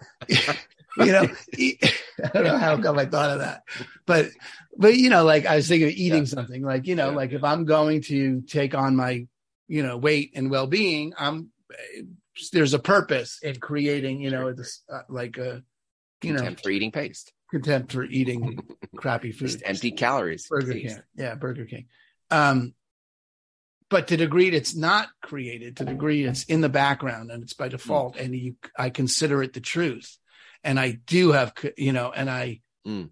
you 0.97 1.11
know, 1.11 1.27
I 1.57 2.27
don't 2.33 2.43
know 2.43 2.57
how 2.57 2.77
come 2.77 2.99
I 2.99 3.05
thought 3.05 3.31
of 3.31 3.39
that, 3.39 3.63
but 4.05 4.29
but 4.77 4.95
you 4.95 5.09
know, 5.09 5.23
like 5.23 5.45
I 5.45 5.55
was 5.55 5.67
thinking 5.67 5.87
of 5.87 5.93
eating 5.95 6.23
Yeah. 6.23 6.25
something, 6.25 6.61
like 6.61 6.85
you 6.87 6.95
know, 6.95 7.09
Yeah. 7.09 7.15
like 7.15 7.31
if 7.31 7.43
I'm 7.43 7.65
going 7.65 8.01
to 8.03 8.41
take 8.41 8.75
on 8.75 8.95
my 8.95 9.25
you 9.67 9.83
know 9.83 9.97
weight 9.97 10.31
and 10.35 10.51
well 10.51 10.67
being, 10.67 11.13
I'm 11.17 11.49
there's 12.51 12.73
a 12.73 12.79
purpose 12.79 13.39
in 13.41 13.59
creating, 13.59 14.21
you 14.21 14.29
know, 14.29 14.53
this 14.53 14.83
uh, 14.91 15.01
like 15.09 15.37
a 15.37 15.63
you 16.23 16.33
contempt 16.33 16.59
know 16.59 16.63
for 16.63 16.69
eating 16.69 16.91
paste, 16.91 17.33
contempt 17.49 17.91
for 17.91 18.03
eating 18.03 18.59
crappy 18.95 19.31
food, 19.31 19.47
just 19.47 19.63
empty 19.65 19.91
calories. 19.91 20.47
Burger 20.47 20.73
paste. 20.73 20.95
King, 20.95 21.03
yeah, 21.15 21.35
Burger 21.35 21.65
King. 21.65 21.85
Um, 22.29 22.73
but 23.89 24.07
to 24.07 24.15
the 24.15 24.23
degree 24.25 24.49
it's 24.49 24.75
not 24.75 25.09
created, 25.21 25.77
to 25.77 25.83
the 25.85 25.91
degree 25.91 26.23
it's 26.23 26.45
in 26.45 26.61
the 26.61 26.69
background 26.69 27.29
and 27.31 27.43
it's 27.43 27.53
by 27.53 27.67
default, 27.67 28.15
and 28.15 28.35
you, 28.35 28.55
I 28.77 28.89
consider 28.89 29.43
it 29.43 29.53
the 29.53 29.59
truth, 29.59 30.17
and 30.63 30.79
I 30.79 30.91
do 31.05 31.31
have, 31.33 31.53
you 31.77 31.91
know, 31.93 32.11
and 32.11 32.29
I, 32.29 32.61
Mm. 32.87 33.11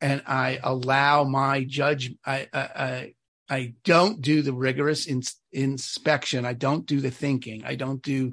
and 0.00 0.22
I 0.26 0.60
allow 0.62 1.24
my 1.24 1.64
judge. 1.64 2.14
I, 2.24 2.46
I, 2.52 2.60
I, 2.60 3.14
I 3.48 3.74
don't 3.82 4.20
do 4.20 4.42
the 4.42 4.52
rigorous 4.52 5.06
ins 5.08 5.34
inspection. 5.50 6.44
I 6.46 6.52
don't 6.52 6.86
do 6.86 7.00
the 7.00 7.10
thinking. 7.10 7.64
I 7.64 7.74
don't 7.74 8.02
do 8.02 8.32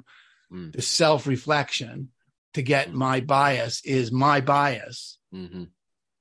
Mm. 0.52 0.72
the 0.72 0.80
self 0.82 1.26
reflection 1.26 2.10
to 2.54 2.62
get 2.62 2.92
my 2.92 3.20
bias. 3.20 3.80
Is 3.84 4.10
my 4.12 4.40
bias, 4.40 5.18
hmm 5.32 5.64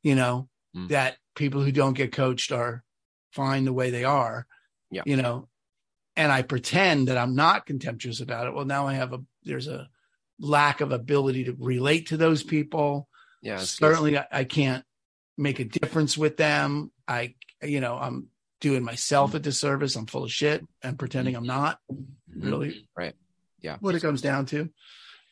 you 0.03 0.15
know, 0.15 0.47
Mm. 0.75 0.89
that 0.89 1.17
people 1.35 1.63
who 1.63 1.71
don't 1.71 1.93
get 1.97 2.11
coached 2.11 2.51
are 2.51 2.83
fine 3.31 3.65
the 3.65 3.73
way 3.73 3.89
they 3.89 4.03
are. 4.03 4.45
Yeah. 4.91 5.01
You 5.05 5.15
know, 5.17 5.47
and 6.15 6.31
I 6.31 6.41
pretend 6.43 7.07
that 7.07 7.17
I'm 7.17 7.35
not 7.35 7.65
contemptuous 7.65 8.19
about 8.21 8.47
it. 8.47 8.53
Well, 8.53 8.65
now 8.65 8.85
I 8.87 8.93
have 8.93 9.13
a 9.13 9.19
there's 9.43 9.67
a 9.67 9.87
lack 10.39 10.81
of 10.81 10.91
ability 10.91 11.45
to 11.45 11.55
relate 11.57 12.07
to 12.07 12.17
those 12.17 12.43
people. 12.43 13.07
Yeah. 13.41 13.57
Certainly 13.57 14.17
I, 14.19 14.25
I 14.31 14.43
can't 14.43 14.83
make 15.37 15.59
a 15.59 15.65
difference 15.65 16.17
with 16.17 16.37
them. 16.37 16.91
I 17.07 17.35
you 17.63 17.79
know, 17.79 17.95
I'm 17.97 18.27
doing 18.61 18.83
myself 18.83 19.33
a 19.33 19.39
disservice. 19.39 19.95
I'm 19.95 20.05
full 20.05 20.25
of 20.25 20.31
shit 20.31 20.63
and 20.83 20.99
pretending 20.99 21.35
I'm 21.35 21.45
not 21.47 21.79
Mhm. 21.91 22.05
really 22.29 22.87
Right. 22.95 23.15
Yeah. 23.61 23.77
what 23.79 23.95
it 23.95 24.01
comes 24.01 24.21
down 24.21 24.45
to. 24.47 24.69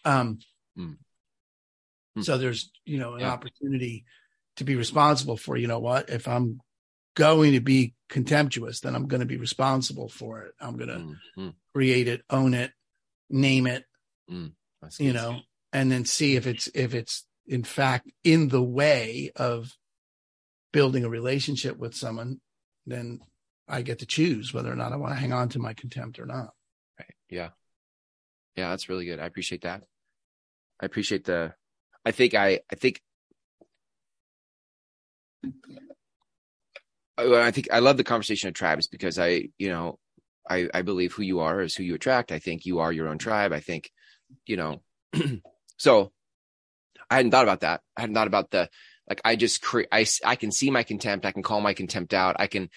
Um, 0.05 0.39
Mm. 0.77 0.97
Mm. 2.17 2.23
So 2.23 2.37
there's, 2.37 2.71
you 2.85 2.97
know, 2.97 3.15
an 3.15 3.21
Yeah. 3.21 3.31
opportunity 3.31 4.05
to 4.57 4.63
be 4.63 4.75
responsible 4.75 5.37
for, 5.37 5.57
you 5.57 5.67
know 5.67 5.79
what, 5.79 6.09
if 6.09 6.27
I'm 6.27 6.61
going 7.15 7.53
to 7.53 7.59
be 7.61 7.93
contemptuous, 8.09 8.81
then 8.81 8.95
I'm 8.95 9.07
going 9.07 9.19
to 9.21 9.25
be 9.25 9.37
responsible 9.37 10.09
for 10.09 10.41
it. 10.43 10.53
I'm 10.59 10.77
going 10.77 10.89
to 10.89 11.19
Mhm. 11.41 11.55
create 11.73 12.07
it, 12.07 12.23
own 12.29 12.53
it, 12.53 12.71
name 13.29 13.67
it, 13.67 13.85
That's 14.81 14.99
you 14.99 15.13
know, 15.13 15.41
and 15.73 15.91
then 15.91 16.05
see 16.05 16.35
if 16.35 16.47
it's, 16.47 16.67
if 16.73 16.93
it's 16.93 17.25
in 17.47 17.63
fact 17.63 18.11
in 18.23 18.49
the 18.49 18.63
way 18.63 19.31
of 19.35 19.77
building 20.71 21.03
a 21.03 21.09
relationship 21.09 21.77
with 21.77 21.95
someone, 21.95 22.41
then 22.85 23.19
I 23.67 23.81
get 23.81 23.99
to 23.99 24.05
choose 24.05 24.53
whether 24.53 24.71
or 24.71 24.75
not 24.75 24.93
I 24.93 24.97
want 24.97 25.13
to 25.13 25.19
hang 25.19 25.33
on 25.33 25.49
to 25.49 25.59
my 25.59 25.73
contempt 25.73 26.19
or 26.19 26.25
not. 26.25 26.53
Right. 26.99 27.15
Yeah. 27.29 27.49
Yeah, 28.55 28.69
that's 28.69 28.89
really 28.89 29.05
good. 29.05 29.19
I 29.19 29.25
appreciate 29.25 29.61
that. 29.61 29.83
I 30.81 30.85
appreciate 30.85 31.25
the 31.25 31.53
I 32.05 32.11
think 32.11 32.33
I 32.33 32.59
I 32.71 32.75
think 32.75 33.01
I 37.17 37.51
think 37.51 37.67
I 37.71 37.79
love 37.79 37.97
the 37.97 38.03
conversation 38.03 38.49
of 38.49 38.53
tribes 38.53 38.87
because 38.87 39.17
I, 39.17 39.49
you 39.57 39.69
know, 39.69 39.99
I 40.49 40.67
I 40.73 40.81
believe 40.81 41.13
who 41.13 41.23
you 41.23 41.39
are 41.39 41.61
is 41.61 41.75
who 41.75 41.83
you 41.83 41.95
attract. 41.95 42.31
I 42.31 42.39
think 42.39 42.65
you 42.65 42.79
are 42.79 42.91
your 42.91 43.07
own 43.07 43.17
tribe. 43.17 43.53
I 43.53 43.61
think, 43.61 43.89
you 44.45 44.57
know, 44.57 44.81
so 45.77 46.11
I 47.09 47.15
hadn't 47.15 47.31
thought 47.31 47.45
about 47.45 47.61
that. 47.61 47.81
I 47.95 48.01
hadn't 48.01 48.15
thought 48.15 48.27
about 48.27 48.51
the 48.51 48.69
like 49.09 49.21
I 49.23 49.35
just 49.35 49.61
create 49.61 49.87
I 49.91 50.05
I 50.25 50.35
can 50.35 50.51
see 50.51 50.71
my 50.71 50.83
contempt, 50.83 51.25
I 51.25 51.31
can 51.31 51.43
call 51.43 51.61
my 51.61 51.73
contempt 51.73 52.13
out. 52.13 52.35
I 52.39 52.47
can 52.47 52.69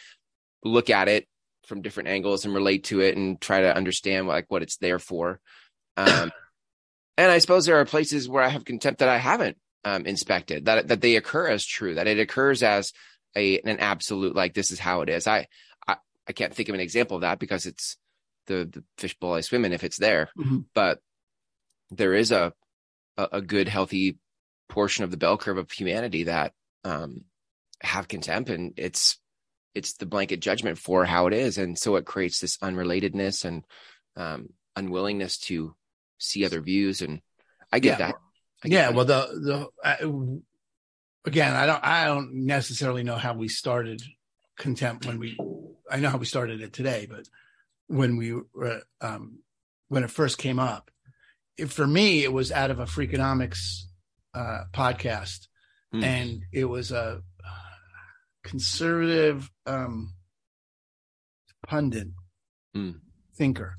look 0.65 0.89
at 0.91 1.09
it 1.09 1.27
from 1.67 1.83
different 1.83 2.09
angles 2.09 2.45
and 2.45 2.55
relate 2.55 2.85
to 2.85 3.01
it 3.01 3.17
and 3.17 3.41
try 3.41 3.61
to 3.61 3.77
understand 3.77 4.27
like 4.27 4.47
what 4.49 4.63
it's 4.63 4.77
there 4.77 4.99
for. 4.99 5.41
Um, 5.97 6.31
and 7.19 7.31
I 7.31 7.39
suppose 7.39 7.67
there 7.67 7.77
are 7.79 7.85
places 7.85 8.29
where 8.29 8.43
I 8.43 8.49
have 8.49 8.65
contempt 8.65 9.01
that 9.01 9.09
I 9.11 9.19
haven't 9.19 9.59
um, 9.85 10.07
inspected 10.07 10.65
that 10.65 10.89
that 10.89 11.01
they 11.03 11.17
occur 11.17 11.49
as 11.49 11.67
true, 11.67 11.95
that 11.97 12.07
it 12.07 12.19
occurs 12.19 12.63
as 12.63 12.93
a 13.37 13.61
an 13.61 13.79
absolute 13.81 14.35
like 14.35 14.55
this 14.55 14.71
is 14.71 14.79
how 14.79 15.03
it 15.03 15.09
is. 15.11 15.27
I 15.27 15.47
I, 15.87 15.97
I 16.27 16.33
can't 16.33 16.55
think 16.55 16.69
of 16.71 16.75
an 16.75 16.81
example 16.81 17.17
of 17.17 17.21
that 17.23 17.39
because 17.39 17.67
it's 17.67 17.97
the 18.47 18.65
the 18.73 18.83
fishbowl 18.97 19.35
I 19.35 19.43
swim 19.43 19.65
in 19.67 19.73
if 19.75 19.85
it's 19.85 19.99
there, 19.99 20.31
Mhm. 20.39 20.65
but 20.75 21.01
there 21.91 22.15
is 22.15 22.33
a, 22.33 22.53
a 23.19 23.29
a 23.33 23.43
good 23.43 23.69
healthy 23.69 24.19
portion 24.69 25.05
of 25.05 25.11
the 25.11 25.17
bell 25.17 25.37
curve 25.39 25.59
of 25.59 25.71
humanity 25.71 26.25
that 26.25 26.53
um, 26.85 27.25
have 27.83 28.09
contempt, 28.09 28.49
and 28.51 28.75
it's 28.79 29.19
it's 29.75 29.95
the 29.95 30.07
blanket 30.07 30.41
judgment 30.41 30.79
for 30.79 31.05
how 31.05 31.27
it 31.27 31.35
is, 31.35 31.59
and 31.59 31.79
so 31.79 31.97
it 31.97 32.05
creates 32.07 32.41
this 32.41 32.57
unrelatedness 32.59 33.45
and 33.45 33.65
um, 34.17 34.49
unwillingness 34.77 35.39
to 35.39 35.75
see 36.19 36.45
other 36.45 36.61
views, 36.61 37.01
and 37.03 37.21
I 37.73 37.79
get 37.79 37.99
Yeah. 37.99 38.07
that. 38.09 38.15
I 38.65 38.69
get 38.69 38.75
yeah 38.75 38.87
that. 38.87 38.95
well 38.95 39.05
the 39.05 39.29
the 39.41 39.69
I, 39.85 39.97
again 41.25 41.55
i 41.55 41.65
don't 41.65 41.85
i 41.85 42.07
don't 42.07 42.45
necessarily 42.47 43.05
know 43.05 43.15
how 43.15 43.35
we 43.35 43.47
started 43.47 44.03
contempt 44.57 45.07
when 45.07 45.21
we 45.21 45.39
i 45.89 46.01
know 46.01 46.09
how 46.11 46.19
we 46.19 46.27
started 46.27 46.61
it 46.61 46.73
today 46.73 47.07
but 47.09 47.29
when 47.87 48.17
we 48.17 48.33
were 48.35 48.83
um 49.01 49.39
when 49.89 50.03
it 50.03 50.11
first 50.11 50.39
came 50.39 50.59
up 50.59 50.91
it, 51.57 51.71
for 51.71 51.87
me 51.87 52.25
it 52.25 52.33
was 52.33 52.51
out 52.51 52.73
of 52.73 52.81
a 52.81 52.85
freakonomics 52.87 53.83
uh 54.35 54.65
podcast 54.73 55.47
Hmm. 55.93 56.03
and 56.05 56.43
it 56.53 56.65
was 56.65 56.91
a 56.91 57.23
conservative 58.43 59.51
um 59.67 60.15
pundit 61.67 62.09
Hmm. 62.75 62.91
thinker 63.37 63.77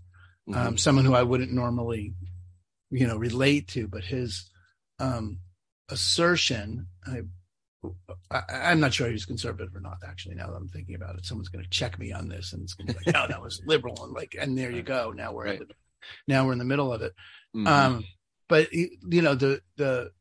Mhm. 0.47 0.55
um, 0.55 0.77
someone 0.77 1.05
who 1.05 1.13
I 1.13 1.21
wouldn't 1.21 1.51
normally, 1.51 2.15
you 2.91 3.07
know, 3.07 3.17
relate 3.17 3.67
to, 3.69 3.87
but 3.87 4.03
his 4.03 4.49
um, 4.99 5.39
assertion, 5.89 6.87
I, 7.05 7.21
I, 8.31 8.41
I'm 8.71 8.79
not 8.79 8.93
sure 8.93 9.07
he 9.07 9.13
was 9.13 9.25
conservative 9.25 9.75
or 9.75 9.79
not. 9.81 9.97
Actually, 10.05 10.35
now 10.35 10.47
that 10.47 10.55
I'm 10.55 10.67
thinking 10.69 10.95
about 10.95 11.15
it, 11.15 11.25
someone's 11.25 11.49
going 11.49 11.63
to 11.63 11.69
check 11.69 11.97
me 11.99 12.11
on 12.11 12.27
this, 12.27 12.53
and 12.53 12.63
it's 12.63 12.73
going 12.73 12.87
to 12.87 12.93
be 12.93 12.99
like, 13.05 13.13
no, 13.13 13.27
that 13.27 13.41
was 13.41 13.61
liberal, 13.65 14.03
and 14.03 14.13
like, 14.13 14.35
and 14.39 14.57
there 14.57 14.71
you 14.71 14.81
go. 14.83 15.11
Now 15.11 15.33
we're 15.33 15.45
Right. 15.45 15.61
now 16.27 16.45
we're 16.45 16.53
in 16.53 16.59
the 16.59 16.65
middle 16.65 16.91
of 16.93 17.01
it. 17.01 17.13
Mhm. 17.55 17.67
Um, 17.67 18.03
but 18.47 18.73
you 18.73 19.21
know, 19.21 19.35
the 19.35 19.61
the 19.77 20.11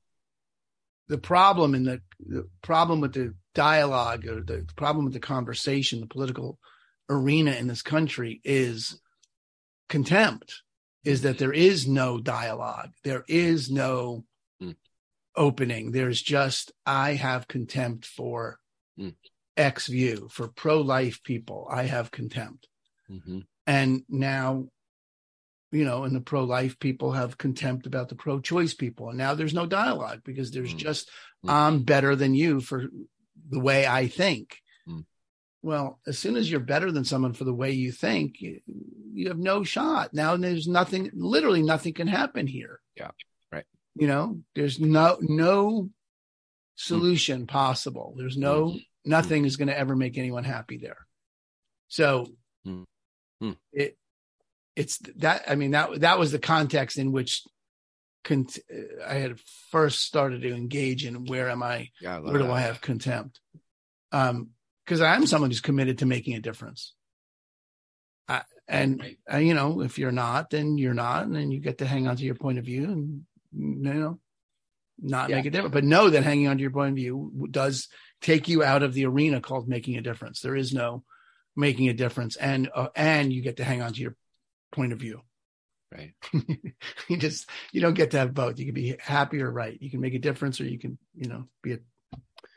the 1.08 1.18
problem 1.18 1.74
in 1.74 1.84
the, 1.84 2.02
the 2.20 2.46
problem 2.62 3.00
with 3.00 3.14
the 3.14 3.34
dialogue 3.54 4.26
or 4.26 4.42
the 4.42 4.66
problem 4.76 5.06
with 5.06 5.14
the 5.14 5.20
conversation, 5.20 6.00
the 6.00 6.06
political 6.06 6.58
arena 7.08 7.52
in 7.52 7.66
this 7.66 7.80
country 7.80 8.40
is 8.44 9.00
contempt. 9.88 10.62
Is 11.04 11.22
that 11.22 11.38
there 11.38 11.52
is 11.52 11.86
no 11.86 12.18
dialogue, 12.18 12.90
there 13.04 13.24
is 13.28 13.70
no 13.70 14.24
Mm. 14.60 14.76
opening. 15.36 15.92
There's 15.92 16.20
just 16.20 16.72
I 16.84 17.14
have 17.14 17.48
contempt 17.48 18.04
for 18.06 18.58
Mm. 18.98 19.14
X 19.56 19.86
view 19.86 20.28
for 20.30 20.48
pro 20.48 20.80
life 20.80 21.22
people. 21.22 21.66
I 21.70 21.84
have 21.84 22.10
contempt 22.10 22.68
Mhm. 23.10 23.46
and 23.66 24.02
now 24.08 24.68
you 25.70 25.84
know 25.84 26.04
and 26.04 26.16
the 26.16 26.20
pro-life 26.20 26.78
people 26.78 27.12
have 27.12 27.36
contempt 27.36 27.86
about 27.86 28.08
the 28.08 28.14
pro-choice 28.14 28.72
people 28.72 29.10
and 29.10 29.18
now 29.18 29.34
there's 29.34 29.52
no 29.52 29.66
dialogue 29.66 30.22
because 30.24 30.50
there's 30.50 30.72
Mm. 30.72 30.78
just 30.78 31.10
Mm. 31.44 31.50
i'm 31.50 31.82
better 31.84 32.16
than 32.16 32.34
you 32.34 32.60
for 32.60 32.88
the 33.50 33.60
way 33.60 33.86
i 33.86 34.06
think. 34.08 34.60
Well 35.68 36.00
as 36.06 36.18
soon 36.18 36.34
as 36.36 36.50
you're 36.50 36.60
better 36.72 36.90
than 36.90 37.04
someone 37.04 37.34
for 37.34 37.44
the 37.44 37.54
way 37.62 37.70
you 37.72 37.92
think 37.92 38.40
you, 38.40 38.60
you 39.12 39.28
have 39.28 39.38
no 39.52 39.62
shot 39.64 40.06
now 40.14 40.36
there's 40.36 40.66
nothing 40.80 41.10
literally 41.14 41.62
nothing 41.62 41.92
can 41.92 42.08
happen 42.08 42.46
here 42.46 42.80
Yeah, 42.96 43.10
right. 43.52 43.66
you 43.94 44.06
know 44.12 44.24
there's 44.54 44.80
no 44.80 45.18
no 45.20 45.90
solution 46.76 47.46
possible 47.46 48.14
there's 48.16 48.36
no 48.38 48.56
nothing 49.04 49.44
is 49.44 49.56
going 49.58 49.68
to 49.68 49.78
ever 49.78 49.94
make 49.96 50.16
anyone 50.18 50.44
happy 50.44 50.78
there 50.78 51.02
so 51.88 52.08
Mm. 52.66 52.84
Mm. 53.42 53.56
it 53.72 53.96
it's 54.74 54.98
that 55.16 55.38
i 55.48 55.54
mean 55.54 55.70
that 55.72 56.00
that 56.00 56.18
was 56.18 56.30
the 56.32 56.38
context 56.54 56.98
in 56.98 57.12
which 57.12 57.42
cont- 58.24 58.58
i 59.06 59.14
had 59.14 59.38
first 59.70 60.00
started 60.00 60.42
to 60.42 60.54
engage 60.54 61.04
in 61.06 61.24
where 61.26 61.48
am 61.50 61.62
i 61.62 61.88
Yeah, 62.00 62.16
I 62.16 62.20
where 62.20 62.38
do 62.38 62.44
that. 62.48 62.50
i 62.52 62.60
have 62.60 62.80
contempt 62.80 63.40
um 64.12 64.50
because 64.88 65.02
i'm 65.02 65.26
someone 65.26 65.50
who's 65.50 65.60
committed 65.60 65.98
to 65.98 66.06
making 66.06 66.34
a 66.34 66.40
difference 66.40 66.94
I, 68.26 68.42
and 68.66 69.00
Right. 69.00 69.18
uh, 69.32 69.36
you 69.38 69.54
know 69.54 69.82
if 69.82 69.98
you're 69.98 70.12
not 70.12 70.50
then 70.50 70.78
you're 70.78 70.94
not 70.94 71.24
and 71.26 71.36
then 71.36 71.50
you 71.50 71.60
get 71.60 71.78
to 71.78 71.86
hang 71.86 72.08
on 72.08 72.16
to 72.16 72.24
your 72.24 72.34
point 72.34 72.58
of 72.58 72.64
view 72.64 72.84
and 72.84 73.22
you 73.52 73.92
know 73.94 74.18
not 75.00 75.28
Yeah. 75.30 75.36
make 75.36 75.46
a 75.46 75.50
difference 75.50 75.72
but 75.74 75.84
know 75.84 76.10
that 76.10 76.24
hanging 76.24 76.48
on 76.48 76.56
to 76.56 76.62
your 76.62 76.70
point 76.70 76.90
of 76.90 76.96
view 76.96 77.48
does 77.50 77.88
take 78.22 78.48
you 78.48 78.62
out 78.64 78.82
of 78.82 78.94
the 78.94 79.04
arena 79.06 79.40
called 79.40 79.68
making 79.68 79.96
a 79.96 80.00
difference 80.02 80.40
there 80.40 80.56
is 80.56 80.72
no 80.72 81.04
making 81.54 81.88
a 81.88 81.94
difference 81.94 82.36
and 82.36 82.70
uh, 82.74 82.88
and 82.96 83.32
you 83.32 83.42
get 83.42 83.58
to 83.58 83.64
hang 83.64 83.82
on 83.82 83.92
to 83.92 84.00
your 84.00 84.16
point 84.72 84.92
of 84.92 84.98
view 84.98 85.20
Right. 85.90 86.12
you 87.08 87.16
just 87.16 87.48
you 87.72 87.80
don't 87.80 87.94
get 87.94 88.10
to 88.10 88.18
have 88.18 88.34
both 88.34 88.58
you 88.58 88.66
can 88.66 88.74
be 88.74 88.94
happy 89.00 89.40
or 89.40 89.50
right 89.50 89.80
you 89.80 89.90
can 89.90 90.00
make 90.00 90.14
a 90.14 90.18
difference 90.18 90.60
or 90.60 90.64
you 90.64 90.78
can 90.78 90.98
you 91.14 91.28
know 91.28 91.46
be 91.62 91.72
a 91.72 91.78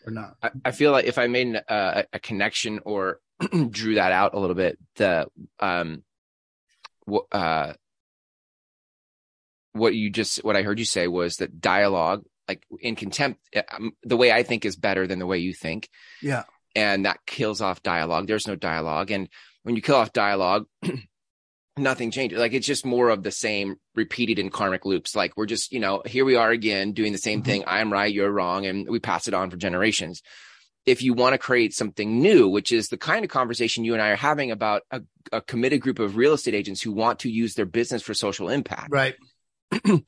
or 0.06 0.12
not 0.12 0.36
I, 0.42 0.52
I 0.66 0.72
feel 0.72 0.92
like 0.92 1.06
if 1.06 1.18
I 1.18 1.28
made 1.28 1.48
an, 1.48 1.56
uh, 1.68 2.04
a 2.14 2.20
connection 2.20 2.80
or 2.86 3.20
drew 3.70 3.96
that 3.96 4.12
out 4.12 4.34
a 4.34 4.40
little 4.40 4.56
bit, 4.56 4.78
the 4.96 5.28
um, 5.60 6.04
w- 7.06 7.26
uh, 7.32 7.74
what 9.74 9.96
you 9.96 10.10
just 10.10 10.44
what 10.44 10.56
I 10.56 10.64
heard 10.64 10.80
you 10.80 10.86
say 10.86 11.08
was 11.08 11.38
that 11.38 11.60
dialogue, 11.60 12.24
like 12.48 12.64
in 12.80 12.96
contempt, 12.96 13.40
um, 13.72 13.92
the 14.04 14.18
way 14.18 14.32
I 14.32 14.44
think 14.44 14.66
is 14.66 14.76
better 14.76 15.08
than 15.08 15.20
the 15.20 15.26
way 15.26 15.40
you 15.40 15.54
think. 15.54 15.90
Yeah. 16.22 16.44
And 16.76 17.06
that 17.06 17.20
kills 17.26 17.62
off 17.62 17.84
dialogue. 17.84 18.28
There's 18.28 18.48
no 18.48 18.56
dialogue. 18.56 19.12
And 19.12 19.28
when 19.64 19.76
you 19.76 19.82
kill 19.82 19.96
off 19.96 20.14
dialogue, 20.14 20.66
nothing 21.78 22.12
changes. 22.12 22.40
Like 22.40 22.54
it's 22.54 22.68
just 22.68 22.86
more 22.86 23.10
of 23.10 23.24
the 23.24 23.32
same 23.32 23.78
repeated 23.96 24.40
in 24.40 24.50
karmic 24.50 24.86
loops. 24.86 25.16
Like 25.16 25.38
we're 25.38 25.46
just, 25.46 25.72
you 25.72 25.80
know, 25.80 26.02
here 26.06 26.26
we 26.26 26.36
are 26.36 26.52
again 26.52 26.94
doing 26.94 27.12
the 27.12 27.18
same 27.18 27.40
mm-hmm. 27.40 27.46
thing. 27.46 27.64
I'm 27.68 27.92
right, 27.92 28.14
you're 28.14 28.32
wrong. 28.32 28.66
And 28.66 28.90
we 28.90 29.00
pass 29.00 29.28
it 29.28 29.34
on 29.34 29.50
for 29.50 29.58
generations. 29.58 30.22
If 30.86 31.04
you 31.04 31.14
want 31.14 31.34
to 31.34 31.38
create 31.38 31.74
something 31.74 32.22
new, 32.22 32.50
which 32.50 32.72
is 32.72 32.88
the 32.88 32.98
kind 32.98 33.24
of 33.24 33.30
conversation 33.30 33.84
you 33.86 33.94
and 33.94 34.02
I 34.02 34.10
are 34.10 34.16
having 34.16 34.52
about 34.52 34.82
a, 34.90 35.02
a 35.32 35.42
committed 35.42 35.82
group 35.82 36.00
of 36.00 36.18
real 36.18 36.34
estate 36.34 36.56
agents 36.56 36.82
who 36.82 36.92
want 36.92 37.20
to 37.20 37.30
use 37.30 37.54
their 37.54 37.68
business 37.68 38.02
for 38.02 38.14
social 38.14 38.50
impact. 38.50 38.92
Right. 38.92 39.16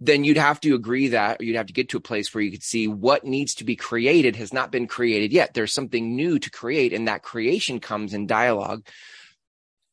then 0.00 0.24
you'd 0.24 0.38
have 0.38 0.60
to 0.60 0.74
agree 0.74 1.08
that 1.08 1.42
you'd 1.42 1.56
have 1.56 1.66
to 1.66 1.74
get 1.74 1.90
to 1.90 1.98
a 1.98 2.00
place 2.00 2.32
where 2.32 2.42
you 2.42 2.50
could 2.50 2.62
see 2.62 2.88
what 2.88 3.24
needs 3.24 3.56
to 3.56 3.64
be 3.64 3.76
created 3.76 4.36
has 4.36 4.52
not 4.52 4.72
been 4.72 4.86
created 4.86 5.32
yet. 5.32 5.52
There's 5.52 5.74
something 5.74 6.16
new 6.16 6.38
to 6.38 6.50
create, 6.50 6.94
and 6.94 7.06
that 7.06 7.22
creation 7.22 7.80
comes 7.80 8.14
in 8.14 8.26
dialogue, 8.26 8.86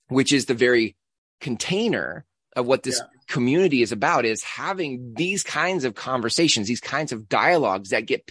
which 0.07 0.31
is 0.31 0.45
the 0.45 0.53
very 0.53 0.95
container 1.39 2.25
of 2.55 2.65
what 2.65 2.83
this 2.83 2.99
yeah. 2.99 3.19
community 3.27 3.81
is 3.81 3.91
about 3.91 4.25
is 4.25 4.43
having 4.43 5.13
these 5.15 5.43
kinds 5.43 5.83
of 5.85 5.93
conversations, 5.93 6.67
these 6.67 6.81
kinds 6.81 7.11
of 7.11 7.29
dialogues 7.29 7.89
that 7.89 8.05
get 8.05 8.29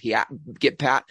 get 0.58 0.78
pat, 0.78 1.04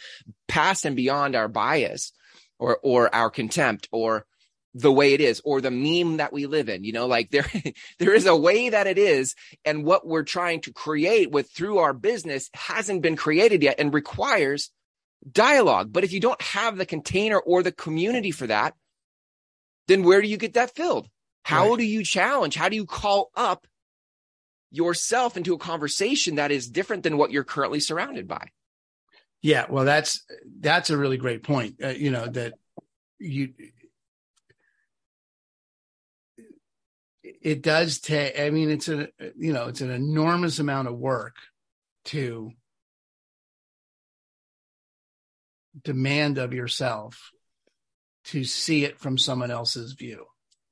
past 0.47 0.85
and 0.85 0.95
beyond 0.95 1.35
our 1.35 1.47
bias 1.47 2.11
or 2.59 2.77
or 2.83 3.13
our 3.13 3.29
contempt 3.29 3.87
or 3.91 4.25
the 4.73 4.91
way 4.91 5.13
it 5.13 5.21
is 5.21 5.41
or 5.45 5.61
the 5.61 5.71
meme 5.71 6.17
that 6.17 6.33
we 6.33 6.45
live 6.45 6.67
in 6.67 6.83
you 6.83 6.91
know 6.91 7.07
like 7.07 7.31
there 7.31 7.49
there 7.99 8.13
is 8.13 8.25
a 8.25 8.35
way 8.35 8.69
that 8.69 8.87
it 8.87 8.97
is 8.97 9.35
and 9.63 9.85
what 9.85 10.05
we're 10.05 10.23
trying 10.23 10.59
to 10.61 10.73
create 10.73 11.31
with 11.31 11.49
through 11.49 11.77
our 11.77 11.93
business 11.93 12.49
hasn't 12.53 13.01
been 13.01 13.15
created 13.15 13.63
yet 13.63 13.79
and 13.79 13.93
requires 13.93 14.71
dialogue 15.31 15.91
but 15.91 16.03
if 16.03 16.11
you 16.11 16.19
don't 16.19 16.41
have 16.41 16.77
the 16.77 16.85
container 16.85 17.39
or 17.39 17.63
the 17.63 17.71
community 17.71 18.31
for 18.31 18.47
that 18.47 18.75
then 19.87 20.03
where 20.03 20.21
do 20.21 20.27
you 20.27 20.37
get 20.37 20.53
that 20.53 20.75
filled 20.75 21.09
how 21.45 21.69
right. 21.69 21.77
do 21.77 21.85
you 21.85 22.03
challenge? 22.03 22.55
How 22.55 22.69
do 22.69 22.75
you 22.75 22.87
call 22.87 23.29
up 23.35 23.67
yourself 24.71 25.37
into 25.37 25.53
a 25.53 25.59
conversation 25.59 26.35
that 26.35 26.51
is 26.51 26.67
different 26.67 27.03
than 27.03 27.17
what 27.17 27.29
you're 27.29 27.43
currently 27.43 27.79
surrounded 27.79 28.27
by? 28.27 28.47
Yeah, 29.43 29.67
well, 29.69 29.85
that's 29.85 30.25
that's 30.59 30.89
a 30.89 30.97
really 30.97 31.17
great 31.17 31.43
point. 31.43 31.75
Uh, 31.83 31.89
you 31.89 32.09
know 32.09 32.25
that 32.25 32.55
you 33.19 33.53
it 37.23 37.61
does 37.61 37.99
take. 37.99 38.39
I 38.39 38.49
mean, 38.49 38.71
it's 38.71 38.89
a 38.89 39.09
you 39.37 39.53
know 39.53 39.67
it's 39.67 39.81
an 39.81 39.91
enormous 39.91 40.57
amount 40.57 40.87
of 40.87 40.97
work 40.97 41.35
to 42.05 42.53
demand 45.83 46.39
of 46.39 46.55
yourself 46.55 47.29
to 48.25 48.43
see 48.43 48.83
it 48.83 48.97
from 48.97 49.19
someone 49.19 49.51
else's 49.51 49.93
view. 49.93 50.25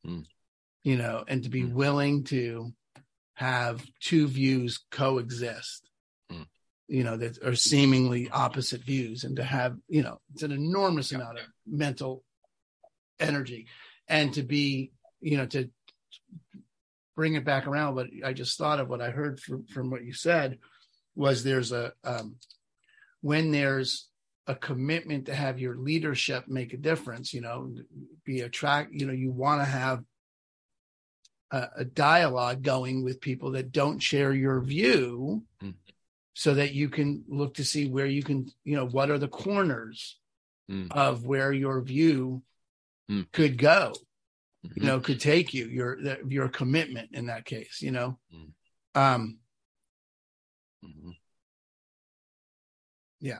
Mm 0.04 0.26
you 0.84 0.98
know, 0.98 1.24
and 1.28 1.43
to 1.43 1.50
be 1.50 1.63
mm. 1.63 1.74
willing 1.74 2.24
to 2.26 2.72
have 3.36 3.84
two 4.00 4.28
views 4.28 4.80
coexist, 4.91 5.89
mm. 6.32 6.46
you 6.88 7.04
know, 7.04 7.17
that 7.17 7.41
are 7.43 7.56
seemingly 7.56 8.30
opposite 8.30 8.82
views, 8.82 9.24
and 9.24 9.38
to 9.38 9.43
have, 9.43 9.76
you 9.88 10.04
know, 10.04 10.19
it's 10.34 10.43
an 10.43 10.52
enormous 10.52 11.12
yeah. 11.12 11.19
amount 11.19 11.39
of 11.39 11.46
mental 11.65 12.24
energy, 13.19 13.67
and 14.08 14.34
to 14.34 14.43
be, 14.43 14.91
you 15.22 15.38
know, 15.38 15.46
to 15.48 15.69
bring 17.15 17.36
it 17.36 17.46
back 17.46 17.67
around. 17.67 17.96
But 17.96 18.08
I 18.24 18.34
just 18.34 18.58
thought 18.58 18.80
of 18.80 18.89
what 18.89 19.02
I 19.02 19.10
heard 19.10 19.39
from 19.39 19.65
from 19.65 19.89
what 19.89 20.04
you 20.04 20.13
said 20.13 20.60
was 21.15 21.43
there's 21.43 21.72
a 21.72 21.93
um, 22.04 22.36
when 23.22 23.52
there's 23.52 24.10
a 24.48 24.56
commitment 24.56 25.28
to 25.28 25.34
have 25.34 25.60
your 25.60 25.78
leadership 25.78 26.50
make 26.50 26.74
a 26.74 26.78
difference, 26.78 27.34
you 27.34 27.39
know, 27.39 27.74
be 28.26 28.41
attract, 28.41 28.91
you 28.91 29.06
know, 29.06 29.13
you 29.13 29.32
want 29.32 29.62
to 29.62 29.65
have 29.65 30.04
a, 31.54 31.70
a 31.78 31.86
dialogue 31.86 32.63
going 32.63 33.04
with 33.04 33.22
people 33.22 33.52
that 33.52 33.72
don't 33.72 34.00
share 34.00 34.34
your 34.34 34.60
view 34.60 35.44
mm. 35.63 35.74
so 36.34 36.56
that 36.56 36.74
you 36.74 36.89
can 36.89 37.24
look 37.28 37.54
to 37.54 37.63
see 37.63 37.88
where 37.88 38.08
you 38.08 38.24
can 38.24 38.48
you 38.63 38.76
know 38.76 38.88
what 38.88 39.12
are 39.12 39.20
the 39.20 39.28
corners 39.28 40.18
mm. 40.70 40.92
of 40.92 41.26
where 41.26 41.54
your 41.54 41.80
view 41.82 42.42
mm. 43.10 43.32
could 43.32 43.58
go 43.58 43.94
mm-hmm. 44.66 44.82
you 44.82 44.88
know 44.88 45.00
could 45.00 45.20
take 45.20 45.54
you 45.54 45.68
your 45.68 46.00
your 46.28 46.50
commitment 46.50 47.10
in 47.13 47.28
that 47.28 47.46
case 47.46 47.82
you 47.82 47.92
know 47.92 48.18
mm. 48.34 48.50
um 49.00 49.38
mm-hmm. 50.84 51.12
yeah 53.22 53.39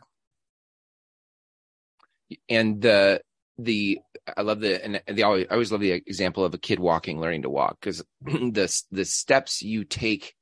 and 2.48 2.80
the 2.80 3.20
the 3.58 4.00
I 4.36 4.42
love 4.42 4.60
the 4.60 4.84
and 4.84 5.02
the 5.08 5.24
always 5.24 5.46
I 5.50 5.54
always 5.54 5.72
love 5.72 5.82
the 5.82 5.92
example 5.92 6.44
of 6.44 6.54
a 6.54 6.58
kid 6.58 6.80
walking, 6.80 7.20
learning 7.20 7.44
to 7.44 7.50
walk 7.50 7.78
because 7.80 8.04
the 8.22 8.84
the 8.92 9.06
steps 9.06 9.62
you 9.62 9.84
take 9.84 10.36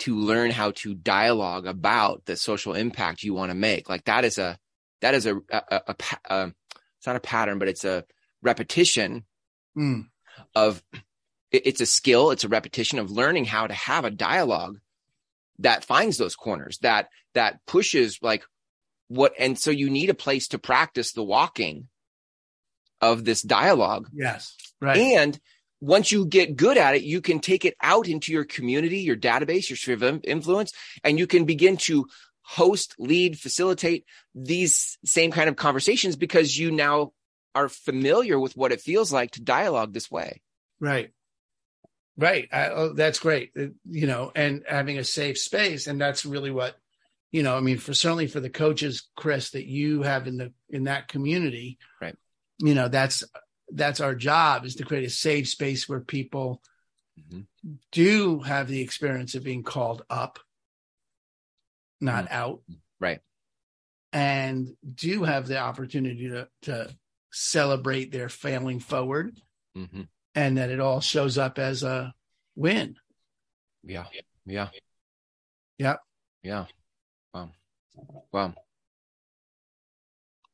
to 0.00 0.16
learn 0.16 0.50
how 0.50 0.72
to 0.72 0.94
dialogue 0.94 1.66
about 1.66 2.24
the 2.26 2.36
social 2.36 2.74
impact 2.74 3.22
you 3.22 3.34
want 3.34 3.50
to 3.50 3.54
make, 3.54 3.88
like 3.88 4.04
that 4.04 4.24
is 4.24 4.38
a 4.38 4.58
that 5.00 5.14
is 5.14 5.26
a 5.26 5.36
a, 5.36 5.40
a, 5.50 5.80
a, 5.88 5.96
a 6.28 6.52
it's 6.98 7.06
not 7.06 7.16
a 7.16 7.20
pattern, 7.20 7.58
but 7.58 7.68
it's 7.68 7.84
a 7.84 8.04
repetition 8.42 9.24
mm. 9.76 10.06
of 10.54 10.82
it, 11.52 11.62
it's 11.66 11.80
a 11.80 11.86
skill, 11.86 12.30
it's 12.30 12.44
a 12.44 12.48
repetition 12.48 12.98
of 12.98 13.10
learning 13.10 13.44
how 13.44 13.66
to 13.66 13.74
have 13.74 14.04
a 14.04 14.10
dialogue 14.10 14.78
that 15.60 15.84
finds 15.84 16.18
those 16.18 16.34
corners 16.34 16.78
that 16.78 17.08
that 17.34 17.64
pushes 17.66 18.18
like 18.22 18.44
what 19.08 19.32
and 19.38 19.58
so 19.58 19.70
you 19.70 19.88
need 19.88 20.10
a 20.10 20.14
place 20.14 20.48
to 20.48 20.58
practice 20.58 21.12
the 21.12 21.22
walking 21.22 21.88
of 23.00 23.24
this 23.24 23.42
dialogue. 23.42 24.08
Yes. 24.12 24.54
Right. 24.80 24.98
And 24.98 25.38
once 25.80 26.10
you 26.10 26.26
get 26.26 26.56
good 26.56 26.78
at 26.78 26.94
it, 26.94 27.02
you 27.02 27.20
can 27.20 27.40
take 27.40 27.64
it 27.64 27.76
out 27.82 28.08
into 28.08 28.32
your 28.32 28.44
community, 28.44 29.00
your 29.00 29.16
database, 29.16 29.68
your 29.68 29.76
sphere 29.76 29.94
of 29.94 30.20
influence, 30.24 30.72
and 31.04 31.18
you 31.18 31.26
can 31.26 31.44
begin 31.44 31.76
to 31.76 32.06
host, 32.42 32.94
lead, 32.98 33.38
facilitate 33.38 34.04
these 34.34 34.98
same 35.04 35.30
kind 35.30 35.48
of 35.48 35.56
conversations 35.56 36.16
because 36.16 36.58
you 36.58 36.70
now 36.70 37.12
are 37.54 37.68
familiar 37.68 38.38
with 38.38 38.56
what 38.56 38.72
it 38.72 38.80
feels 38.80 39.12
like 39.12 39.32
to 39.32 39.42
dialogue 39.42 39.92
this 39.92 40.10
way. 40.10 40.40
Right. 40.80 41.10
Right. 42.16 42.48
I, 42.52 42.68
oh, 42.68 42.92
that's 42.94 43.18
great. 43.18 43.52
You 43.54 44.06
know, 44.06 44.32
and 44.34 44.62
having 44.66 44.98
a 44.98 45.04
safe 45.04 45.38
space. 45.38 45.86
And 45.86 46.00
that's 46.00 46.24
really 46.24 46.50
what, 46.50 46.76
you 47.32 47.42
know, 47.42 47.56
I 47.56 47.60
mean, 47.60 47.78
for 47.78 47.92
certainly 47.92 48.26
for 48.26 48.40
the 48.40 48.48
coaches, 48.48 49.08
Chris, 49.16 49.50
that 49.50 49.66
you 49.66 50.02
have 50.02 50.26
in 50.26 50.38
the, 50.38 50.52
in 50.70 50.84
that 50.84 51.08
community. 51.08 51.78
Right 52.00 52.16
you 52.58 52.74
know 52.74 52.88
that's 52.88 53.24
that's 53.72 54.00
our 54.00 54.14
job 54.14 54.64
is 54.64 54.76
to 54.76 54.84
create 54.84 55.06
a 55.06 55.10
safe 55.10 55.48
space 55.48 55.88
where 55.88 56.00
people 56.00 56.62
mm-hmm. 57.18 57.40
do 57.92 58.40
have 58.40 58.68
the 58.68 58.80
experience 58.80 59.34
of 59.34 59.44
being 59.44 59.62
called 59.62 60.02
up 60.08 60.38
not 62.00 62.26
mm-hmm. 62.26 62.34
out. 62.34 62.60
Right. 63.00 63.20
And 64.12 64.76
do 64.94 65.24
have 65.24 65.46
the 65.46 65.58
opportunity 65.58 66.28
to 66.28 66.48
to 66.62 66.94
celebrate 67.32 68.12
their 68.12 68.28
failing 68.28 68.80
forward. 68.80 69.36
Mm-hmm. 69.76 70.02
and 70.34 70.56
that 70.56 70.70
it 70.70 70.80
all 70.80 71.00
shows 71.02 71.36
up 71.36 71.58
as 71.58 71.82
a 71.82 72.14
win. 72.54 72.96
Yeah. 73.84 74.06
Yeah. 74.46 74.68
Yeah 75.76 75.96
yeah. 76.46 76.66
Wow. 77.34 77.50
Wow 78.32 78.54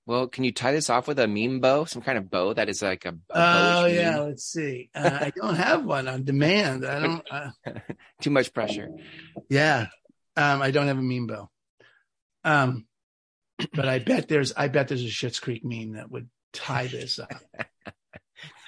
well, 0.06 0.26
can 0.26 0.44
you 0.44 0.52
tie 0.52 0.72
this 0.72 0.90
off 0.90 1.06
with 1.06 1.18
a 1.18 1.28
meme 1.28 1.60
bow, 1.60 1.84
some 1.84 2.02
kind 2.02 2.18
of 2.18 2.30
bow 2.30 2.54
that 2.54 2.68
is 2.68 2.82
like 2.82 3.04
a. 3.04 3.10
a 3.10 3.82
oh 3.82 3.86
yeah, 3.86 4.16
meme? 4.16 4.28
let's 4.28 4.44
see. 4.44 4.90
Uh, 4.94 5.18
I 5.20 5.32
don't 5.34 5.54
have 5.54 5.84
one 5.84 6.08
on 6.08 6.24
demand. 6.24 6.84
I 6.84 7.00
don't. 7.00 7.24
Uh, 7.30 7.50
Too 8.20 8.30
much 8.30 8.52
pressure. 8.52 8.88
Yeah, 9.48 9.86
um, 10.36 10.60
I 10.60 10.72
don't 10.72 10.88
have 10.88 10.98
a 10.98 11.02
meme 11.02 11.28
bow. 11.28 11.50
Um, 12.44 12.86
but 13.72 13.88
I 13.88 14.00
bet 14.00 14.28
there's 14.28 14.52
I 14.56 14.68
bet 14.68 14.88
there's 14.88 15.04
a 15.04 15.08
Schitt's 15.08 15.38
Creek 15.38 15.64
meme 15.64 15.92
that 15.92 16.10
would 16.10 16.28
tie 16.52 16.88
this 16.88 17.20
up. 17.20 17.32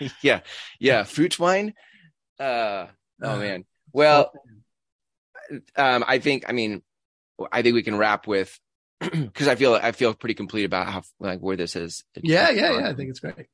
yeah, 0.22 0.40
yeah, 0.78 1.02
fruit 1.02 1.38
wine. 1.38 1.74
Uh, 2.38 2.86
oh 3.22 3.30
uh, 3.30 3.36
man. 3.38 3.64
Well, 3.92 4.32
um, 5.76 6.04
I 6.06 6.18
think 6.20 6.44
I 6.48 6.52
mean, 6.52 6.82
I 7.50 7.62
think 7.62 7.74
we 7.74 7.82
can 7.82 7.98
wrap 7.98 8.28
with 8.28 8.56
because 9.12 9.48
I 9.48 9.54
feel 9.54 9.74
I 9.74 9.92
feel 9.92 10.14
pretty 10.14 10.34
complete 10.34 10.64
about 10.64 10.88
how 10.88 11.02
like 11.20 11.40
where 11.40 11.56
this 11.56 11.76
is. 11.76 12.04
Yeah, 12.20 12.50
yeah, 12.50 12.78
yeah. 12.78 12.88
I 12.88 12.94
think 12.94 13.10
it's 13.10 13.20
great. 13.20 13.46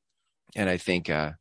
And 0.55 0.69
I 0.69 0.77
think 0.77 1.09
uh, 1.09 1.31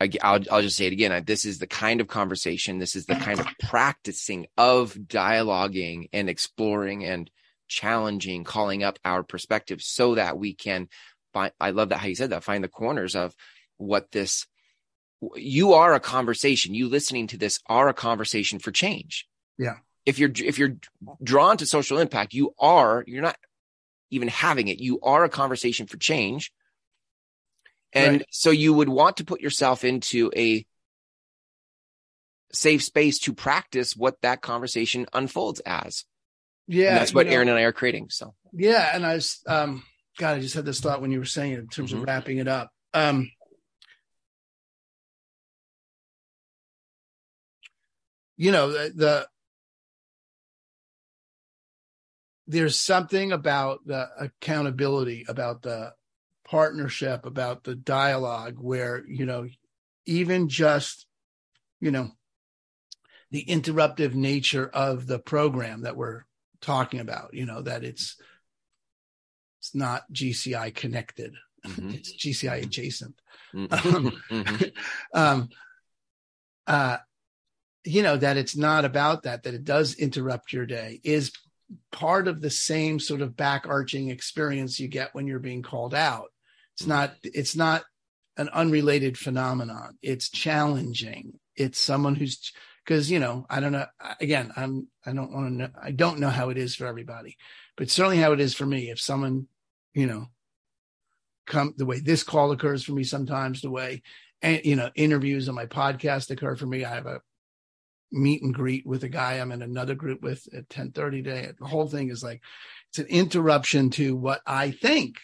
I, 0.00 0.10
I'll 0.22 0.40
I'll 0.50 0.62
just 0.62 0.76
say 0.76 0.86
it 0.86 0.92
again. 0.92 1.24
This 1.26 1.44
is 1.44 1.58
the 1.58 1.66
kind 1.66 2.00
of 2.00 2.08
conversation. 2.08 2.78
This 2.78 2.96
is 2.96 3.06
the 3.06 3.14
kind 3.14 3.40
of 3.40 3.46
practicing 3.60 4.46
of 4.56 4.94
dialoguing 4.94 6.08
and 6.12 6.28
exploring 6.28 7.04
and 7.04 7.30
challenging, 7.68 8.44
calling 8.44 8.82
up 8.82 8.98
our 9.04 9.22
perspective 9.22 9.82
so 9.82 10.14
that 10.14 10.38
we 10.38 10.54
can 10.54 10.88
find. 11.32 11.52
I 11.60 11.70
love 11.70 11.88
that 11.90 11.98
how 11.98 12.08
you 12.08 12.14
said 12.14 12.30
that. 12.30 12.44
Find 12.44 12.62
the 12.62 12.68
corners 12.68 13.14
of 13.16 13.34
what 13.78 14.10
this. 14.12 14.46
You 15.34 15.72
are 15.72 15.94
a 15.94 16.00
conversation. 16.00 16.74
You 16.74 16.88
listening 16.88 17.26
to 17.28 17.38
this 17.38 17.58
are 17.66 17.88
a 17.88 17.94
conversation 17.94 18.58
for 18.58 18.70
change 18.70 19.26
Yeah. 19.58 19.76
If 20.06 20.18
you're 20.20 20.30
if 20.36 20.58
you're 20.58 20.76
drawn 21.22 21.56
to 21.58 21.66
social 21.66 21.98
impact, 21.98 22.32
you 22.32 22.54
are 22.58 23.04
you're 23.06 23.22
not 23.22 23.36
even 24.10 24.28
having 24.28 24.68
it. 24.68 24.78
You 24.78 25.00
are 25.00 25.24
a 25.24 25.28
conversation 25.28 25.86
for 25.86 25.96
change. 25.96 26.52
And 27.92 28.18
Right. 28.18 28.26
so 28.30 28.50
you 28.50 28.72
would 28.72 28.88
want 28.88 29.16
to 29.18 29.24
put 29.24 29.40
yourself 29.40 29.82
into 29.84 30.30
a 30.36 30.64
safe 32.52 32.82
space 32.82 33.18
to 33.20 33.32
practice 33.34 33.96
what 33.96 34.20
that 34.22 34.40
conversation 34.40 35.06
unfolds 35.12 35.60
as. 35.60 36.04
Yeah. 36.68 36.88
and 36.88 36.96
that's 36.96 37.12
what 37.14 37.26
you 37.26 37.30
know, 37.30 37.36
Aaron 37.36 37.48
and 37.48 37.58
I 37.58 37.62
are 37.62 37.72
creating. 37.72 38.10
So 38.10 38.34
Yeah, 38.52 38.90
and 38.94 39.04
I 39.04 39.14
was 39.14 39.40
um 39.46 39.82
God, 40.18 40.36
I 40.36 40.40
just 40.40 40.54
had 40.54 40.64
this 40.64 40.80
thought 40.80 41.02
when 41.02 41.10
you 41.10 41.18
were 41.18 41.24
saying 41.24 41.52
it 41.52 41.58
in 41.58 41.68
terms 41.68 41.92
Mhm. 41.92 41.96
of 41.96 42.02
wrapping 42.04 42.38
it 42.38 42.48
up. 42.48 42.70
Um 42.94 43.30
you 48.36 48.52
know, 48.52 48.70
the, 48.70 48.92
the 48.94 49.28
there's 52.46 52.78
something 52.78 53.32
about 53.32 53.86
the 53.86 54.08
accountability, 54.18 55.24
about 55.28 55.62
the 55.62 55.94
partnership, 56.44 57.26
about 57.26 57.64
the 57.64 57.74
dialogue 57.74 58.54
where, 58.58 59.04
you 59.06 59.26
know, 59.26 59.48
even 60.06 60.48
just, 60.48 61.06
you 61.80 61.90
know, 61.90 62.10
the 63.30 63.44
interruptive 63.44 64.14
nature 64.14 64.68
of 64.68 65.06
the 65.06 65.18
program 65.18 65.82
that 65.82 65.96
we're 65.96 66.22
talking 66.60 67.00
about, 67.00 67.34
you 67.34 67.44
know, 67.44 67.62
that 67.62 67.82
it's 67.84 68.16
it's 69.60 69.74
not 69.74 70.10
GCI 70.12 70.74
connected. 70.74 71.34
Mhm. 71.66 71.94
It's 71.94 72.12
GCI 72.14 72.62
adjacent. 72.62 73.20
Mhm. 73.52 73.68
Mhm. 74.30 74.72
Um, 75.14 75.48
uh, 76.66 76.98
you 77.84 78.02
know, 78.02 78.16
that 78.16 78.36
it's 78.36 78.56
not 78.56 78.84
about 78.84 79.22
that, 79.24 79.44
that 79.44 79.54
it 79.54 79.64
does 79.64 79.94
interrupt 79.94 80.52
your 80.52 80.66
day 80.66 81.00
is 81.04 81.32
part 81.92 82.28
of 82.28 82.40
the 82.40 82.50
same 82.50 83.00
sort 83.00 83.20
of 83.20 83.36
back 83.36 83.66
arching 83.66 84.10
experience 84.10 84.78
you 84.78 84.88
get 84.88 85.14
when 85.14 85.26
you're 85.26 85.38
being 85.38 85.62
called 85.62 85.94
out. 85.94 86.28
It's 86.74 86.82
mm-hmm. 86.82 86.90
not, 86.90 87.14
it's 87.22 87.56
not 87.56 87.84
an 88.36 88.48
unrelated 88.50 89.18
phenomenon. 89.18 89.98
It's 90.02 90.30
challenging. 90.30 91.38
It's 91.54 91.78
someone 91.78 92.14
who's, 92.14 92.52
because, 92.84 93.10
you 93.10 93.18
know, 93.18 93.46
I 93.48 93.60
don't 93.60 93.72
know, 93.72 93.86
again, 94.20 94.52
I'm, 94.56 94.88
I 95.04 95.12
don't 95.12 95.32
want 95.32 95.48
to 95.48 95.52
know, 95.54 95.68
I 95.82 95.90
don't 95.90 96.20
know 96.20 96.28
how 96.28 96.50
it 96.50 96.58
is 96.58 96.74
for 96.74 96.86
everybody, 96.86 97.36
but 97.76 97.90
certainly 97.90 98.18
how 98.18 98.32
it 98.32 98.40
is 98.40 98.54
for 98.54 98.66
me. 98.66 98.90
If 98.90 99.00
someone, 99.00 99.48
you 99.94 100.06
know, 100.06 100.26
come 101.46 101.74
the 101.76 101.86
way 101.86 102.00
this 102.00 102.22
call 102.22 102.52
occurs 102.52 102.84
for 102.84 102.92
me 102.92 103.04
sometimes, 103.04 103.62
the 103.62 103.70
way 103.70 104.02
and 104.42 104.60
you 104.64 104.76
know 104.76 104.90
interviews 104.94 105.48
on 105.48 105.54
my 105.54 105.66
podcast 105.66 106.30
occur 106.30 106.56
for 106.56 106.66
me 106.66 106.84
i 106.84 106.94
have 106.94 107.06
a 107.06 107.20
meet 108.12 108.42
and 108.42 108.54
greet 108.54 108.86
with 108.86 109.02
a 109.04 109.08
guy 109.08 109.34
i'm 109.34 109.52
in 109.52 109.62
another 109.62 109.94
group 109.94 110.22
with 110.22 110.46
at 110.54 110.68
10 110.68 110.92
30 110.92 111.22
day 111.22 111.50
the 111.58 111.66
whole 111.66 111.88
thing 111.88 112.08
is 112.10 112.22
like 112.22 112.40
it's 112.90 112.98
an 112.98 113.06
interruption 113.06 113.90
to 113.90 114.14
what 114.16 114.40
i 114.46 114.70
think. 114.70 115.18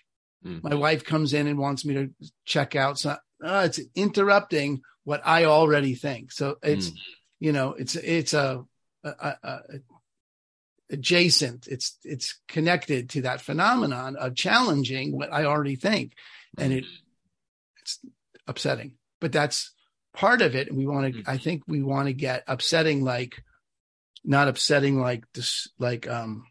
Mm. 0.45 0.62
my 0.64 0.75
wife 0.75 1.05
comes 1.05 1.33
in 1.35 1.47
and 1.47 1.59
wants 1.59 1.85
me 1.85 1.95
to 1.95 2.11
check 2.45 2.75
out 2.75 2.99
so 2.99 3.16
uh, 3.45 3.62
it's 3.66 3.81
interrupting 3.95 4.83
what 5.05 5.23
i 5.25 5.45
already 5.45 5.95
think. 5.95 6.33
So 6.33 6.57
it's 6.62 6.90
Mm. 6.90 6.97
you 7.40 7.53
know 7.53 7.73
it's 7.73 7.95
it's 7.97 8.35
a, 8.35 8.64
a, 9.05 9.09
a, 9.09 9.37
a 9.42 9.59
adjacent 10.90 11.66
it's 11.68 11.97
it's 12.05 12.40
connected 12.49 13.11
to 13.11 13.23
that 13.23 13.40
phenomenon 13.40 14.16
of 14.16 14.35
challenging 14.35 15.16
what 15.16 15.33
i 15.33 15.45
already 15.45 15.77
think. 15.77 16.12
And 16.59 16.73
it 16.73 16.85
it's 17.81 17.99
upsetting. 18.47 18.92
But 19.21 19.33
that's 19.33 19.73
part 20.14 20.42
of 20.42 20.55
it 20.55 20.68
and 20.68 20.77
we 20.77 20.87
want 20.87 21.14
to 21.14 21.22
i 21.27 21.38
think 21.38 21.62
we 21.66 21.83
want 21.83 22.07
to 22.07 22.12
get 22.12 22.44
upsetting 22.46 23.03
like 23.03 23.42
not 24.25 24.46
upsetting 24.48 25.01
like 25.01 25.25
this 25.33 25.68
like 25.79 26.07
um 26.09 26.44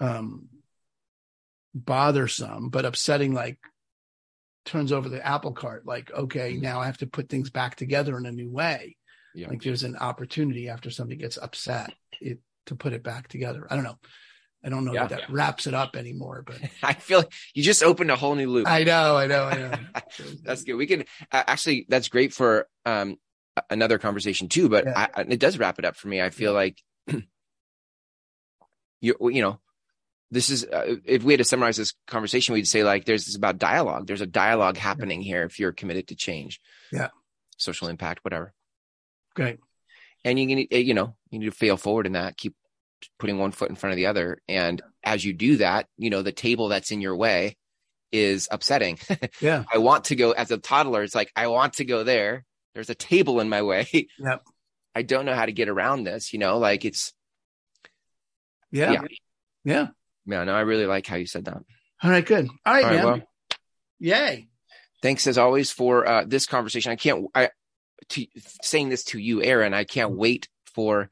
um 0.00 0.48
bothersome 1.74 2.68
but 2.70 2.84
upsetting 2.84 3.34
like 3.34 3.58
turns 4.64 4.92
over 4.92 5.08
the 5.08 5.24
apple 5.24 5.52
cart 5.52 5.86
like 5.86 6.10
okay 6.12 6.54
Mhm. 6.54 6.62
now 6.62 6.80
i 6.80 6.86
have 6.86 6.98
to 6.98 7.06
put 7.06 7.28
things 7.28 7.50
back 7.50 7.76
together 7.76 8.16
in 8.16 8.26
a 8.26 8.32
new 8.32 8.50
way 8.50 8.96
Yeah. 9.34 9.48
like 9.48 9.62
there's 9.62 9.82
an 9.82 9.96
opportunity 9.96 10.68
after 10.68 10.90
somebody 10.90 11.16
gets 11.20 11.36
upset 11.36 11.92
it 12.20 12.38
to 12.66 12.76
put 12.76 12.92
it 12.92 13.02
back 13.02 13.28
together 13.28 13.66
i 13.70 13.74
don't 13.74 13.84
know 13.84 13.98
i 14.64 14.68
don't 14.68 14.84
know 14.84 14.92
Yeah. 14.92 15.06
that 15.06 15.20
that 15.20 15.30
wraps 15.30 15.66
it 15.66 15.74
up 15.74 15.96
anymore 15.96 16.42
but 16.46 16.58
I 16.82 16.94
feel 16.94 17.18
like 17.20 17.32
you 17.54 17.62
just 17.62 17.82
opened 17.82 18.10
a 18.10 18.16
whole 18.16 18.34
new 18.34 18.48
loop. 18.50 18.66
i 18.68 18.82
know 18.84 19.16
i 19.16 19.26
know 19.26 19.44
i 19.44 19.54
know 19.56 19.72
that's 20.44 20.64
good. 20.64 20.74
We 20.74 20.86
can 20.86 21.02
uh, 21.32 21.44
actually. 21.46 21.86
That's 21.88 22.08
great 22.08 22.32
for 22.32 22.68
um 22.84 23.16
another 23.70 23.98
conversation 23.98 24.48
too. 24.48 24.68
But 24.68 24.84
Yeah. 24.84 25.06
I, 25.14 25.22
it 25.22 25.40
does 25.40 25.58
wrap 25.58 25.78
it 25.78 25.84
up 25.84 25.96
for 25.96 26.08
me. 26.08 26.20
I 26.20 26.30
feel 26.30 26.52
like 26.52 26.82
you 29.00 29.14
you 29.20 29.42
know 29.42 29.60
this 30.30 30.50
is 30.50 30.64
uh, 30.64 30.96
if 31.04 31.22
we 31.22 31.32
had 31.34 31.38
to 31.38 31.44
summarize 31.44 31.76
this 31.76 31.94
conversation, 32.08 32.52
we'd 32.54 32.66
say 32.66 32.82
like 32.82 33.04
there's 33.04 33.26
this 33.26 33.36
about 33.36 33.58
dialogue. 33.58 34.06
There's 34.08 34.20
a 34.20 34.26
dialogue 34.26 34.76
happening 34.76 35.20
here 35.22 35.44
if 35.44 35.58
you're 35.60 35.72
committed 35.72 36.08
to 36.08 36.16
change. 36.16 36.60
Yeah. 36.92 37.08
Social 37.58 37.88
impact, 37.88 38.24
whatever. 38.24 38.52
great 39.34 39.58
and 40.24 40.38
you 40.38 40.46
need 40.46 40.68
you 40.72 40.94
know 40.94 41.14
you 41.30 41.38
need 41.38 41.46
to 41.46 41.52
fail 41.52 41.76
forward 41.76 42.06
in 42.06 42.12
that 42.12 42.36
keep 42.36 42.54
putting 43.18 43.38
one 43.38 43.52
foot 43.52 43.70
in 43.70 43.76
front 43.76 43.92
of 43.92 43.96
the 43.96 44.06
other. 44.06 44.40
And 44.48 44.80
as 45.04 45.24
you 45.24 45.32
do 45.32 45.58
that 45.58 45.86
you 45.96 46.10
know 46.10 46.22
the 46.22 46.32
table 46.32 46.68
that's 46.68 46.90
in 46.90 47.00
your 47.00 47.16
way 47.16 47.56
is 48.12 48.48
upsetting. 48.50 48.98
Yeah. 49.40 49.64
I 49.72 49.78
want 49.78 50.06
to 50.06 50.16
go 50.16 50.32
as 50.32 50.50
a 50.50 50.58
toddler 50.58 51.02
it's 51.02 51.14
like 51.14 51.30
i 51.36 51.46
want 51.46 51.74
to 51.74 51.84
go 51.84 52.04
there. 52.04 52.44
There's 52.74 52.90
a 52.90 52.94
table 52.94 53.40
in 53.40 53.48
my 53.48 53.62
way. 53.62 53.86
Yep. 54.18 54.42
i 54.94 55.02
don't 55.02 55.26
know 55.26 55.34
how 55.34 55.46
to 55.46 55.52
get 55.52 55.68
around 55.68 56.04
this 56.04 56.32
you 56.32 56.38
know 56.38 56.58
like 56.58 56.84
it's 56.84 57.12
yeah. 58.70 58.92
Yeah. 58.92 59.02
yeah. 59.64 59.88
Yeah 60.26 60.44
no 60.44 60.54
i 60.54 60.60
really 60.60 60.86
like 60.86 61.06
how 61.06 61.16
you 61.16 61.26
said 61.26 61.44
that. 61.46 61.58
All 62.02 62.10
right 62.10 62.24
good. 62.26 62.48
All 62.64 62.72
right 62.74 62.84
All 62.84 62.90
right, 62.90 62.96
man. 62.96 63.04
well, 63.04 63.22
yay. 63.98 64.48
thanks 65.02 65.26
as 65.26 65.38
always 65.38 65.70
for 65.70 66.06
uh, 66.06 66.24
this 66.26 66.46
conversation. 66.46 66.92
I 66.92 66.96
can't, 66.96 67.26
I, 67.34 67.50
to 68.10 68.26
saying 68.62 68.90
this 68.90 69.04
to 69.04 69.18
you, 69.18 69.42
Aaron, 69.42 69.72
I 69.72 69.84
can't 69.84 70.12
wait 70.12 70.48
for 70.74 71.10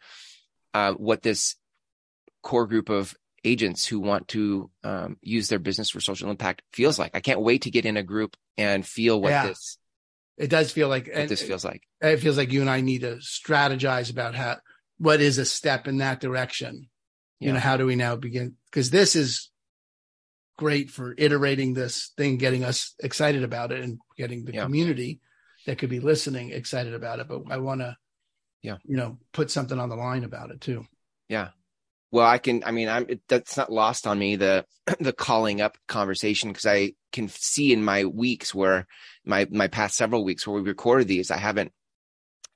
uh, 0.74 0.92
what 0.92 1.22
this 1.22 1.56
core 2.44 2.66
group 2.68 2.88
of 2.90 3.14
agents 3.42 3.84
who 3.86 3.98
want 4.00 4.28
to 4.28 4.70
um, 4.84 5.16
use 5.20 5.48
their 5.48 5.58
business 5.58 5.90
for 5.90 6.00
social 6.00 6.30
impact 6.30 6.62
feels 6.72 6.98
like. 6.98 7.10
I 7.14 7.20
can't 7.20 7.40
wait 7.40 7.62
to 7.62 7.70
get 7.70 7.84
in 7.84 7.96
a 7.96 8.02
group 8.02 8.36
and 8.56 8.86
feel 8.86 9.20
what 9.20 9.30
Yeah. 9.30 9.48
this, 9.48 9.78
it 10.38 10.48
does 10.50 10.70
feel 10.70 10.88
like 10.88 11.06
what 11.08 11.16
and 11.16 11.28
this 11.28 11.42
feels 11.42 11.64
like. 11.64 11.82
it 12.00 12.18
feels 12.18 12.36
like 12.36 12.52
you 12.52 12.60
and 12.60 12.70
i 12.70 12.80
need 12.80 13.00
to 13.02 13.16
strategize 13.16 14.10
about 14.10 14.34
how 14.34 14.56
what 14.98 15.20
is 15.20 15.38
a 15.38 15.44
step 15.44 15.86
in 15.88 15.98
that 15.98 16.20
direction 16.20 16.88
you 17.40 17.52
know 17.52 17.58
how 17.60 17.76
do 17.76 17.84
we 17.86 17.94
now 17.96 18.16
begin 18.16 18.54
because 18.70 18.90
this 18.90 19.14
is 19.14 19.50
great 20.56 20.90
for 20.90 21.14
iterating 21.18 21.74
this 21.74 22.12
thing 22.16 22.36
getting 22.38 22.64
us 22.64 22.94
excited 23.02 23.42
about 23.44 23.72
it 23.72 23.82
and 23.82 23.98
getting 24.16 24.44
the 24.44 24.52
Yeah. 24.54 24.64
community 24.64 25.20
that 25.66 25.78
could 25.78 25.90
be 25.90 26.00
listening 26.00 26.50
excited 26.50 26.94
about 26.94 27.18
it 27.20 27.28
but 27.28 27.42
i 27.50 27.58
want 27.58 27.80
to 27.80 27.96
Yeah. 28.62 28.78
you 28.84 28.96
know 28.96 29.18
put 29.32 29.50
something 29.50 29.78
on 29.78 29.88
the 29.88 29.96
line 29.96 30.24
about 30.24 30.50
it 30.50 30.60
too 30.60 30.84
Well, 32.14 32.24
I 32.28 32.38
can, 32.38 32.62
I 32.64 32.70
mean, 32.70 32.88
I'm, 32.88 33.06
it, 33.08 33.22
that's 33.28 33.56
not 33.56 33.72
lost 33.72 34.06
on 34.06 34.20
me, 34.20 34.36
the, 34.36 34.64
the 35.00 35.12
calling 35.12 35.60
up 35.60 35.76
conversation, 35.88 36.50
because 36.50 36.64
I 36.64 36.92
can 37.10 37.26
see 37.28 37.72
in 37.72 37.82
my 37.82 38.04
weeks 38.04 38.54
where 38.54 38.86
my, 39.24 39.48
my 39.50 39.66
past 39.66 39.96
several 39.96 40.24
weeks 40.24 40.46
where 40.46 40.54
we 40.54 40.68
recorded 40.68 41.08
these, 41.08 41.32
I 41.32 41.38
haven't 41.38 41.72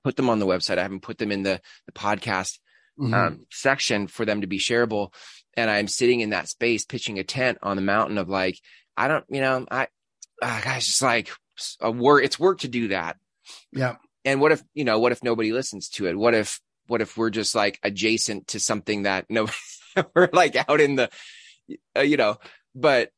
put 0.04 0.14
them 0.14 0.30
on 0.30 0.38
the 0.38 0.46
website. 0.46 0.78
I 0.78 0.82
haven't 0.82 1.02
put 1.02 1.18
them 1.18 1.32
in 1.32 1.42
the, 1.42 1.60
the 1.86 1.92
podcast 1.92 2.60
Mhm. 3.00 3.14
um, 3.14 3.46
section 3.50 4.06
for 4.06 4.24
them 4.24 4.42
to 4.42 4.46
be 4.46 4.60
shareable. 4.60 5.12
And 5.56 5.68
I'm 5.68 5.88
sitting 5.88 6.20
in 6.20 6.30
that 6.30 6.48
space 6.48 6.84
pitching 6.84 7.18
a 7.18 7.24
tent 7.24 7.58
on 7.62 7.74
the 7.74 7.82
mountain 7.82 8.16
of 8.16 8.28
like, 8.28 8.60
I 8.96 9.08
don't, 9.08 9.24
you 9.28 9.40
know, 9.40 9.66
I, 9.68 9.88
uh, 10.40 10.60
guys, 10.60 10.86
just 10.86 11.02
like 11.02 11.30
a 11.80 11.90
work, 11.90 12.22
it's 12.24 12.38
work 12.38 12.60
to 12.60 12.68
do 12.68 12.88
that. 12.88 13.16
yeah 13.72 13.96
And 14.24 14.40
what 14.40 14.52
if, 14.52 14.62
you 14.74 14.84
know, 14.84 15.00
what 15.00 15.10
if 15.10 15.24
nobody 15.24 15.52
listens 15.52 15.88
to 15.90 16.06
it? 16.06 16.16
What 16.16 16.34
if, 16.34 16.60
what 16.88 17.00
if 17.00 17.16
we're 17.16 17.30
just 17.30 17.54
like 17.54 17.78
adjacent 17.82 18.48
to 18.48 18.60
something 18.60 19.02
that 19.02 19.26
no, 19.28 19.46
we're 20.14 20.30
like 20.32 20.56
out 20.68 20.80
in 20.80 20.96
the, 20.96 21.10
uh, 21.96 22.00
you 22.00 22.16
know, 22.16 22.36
but 22.74 23.10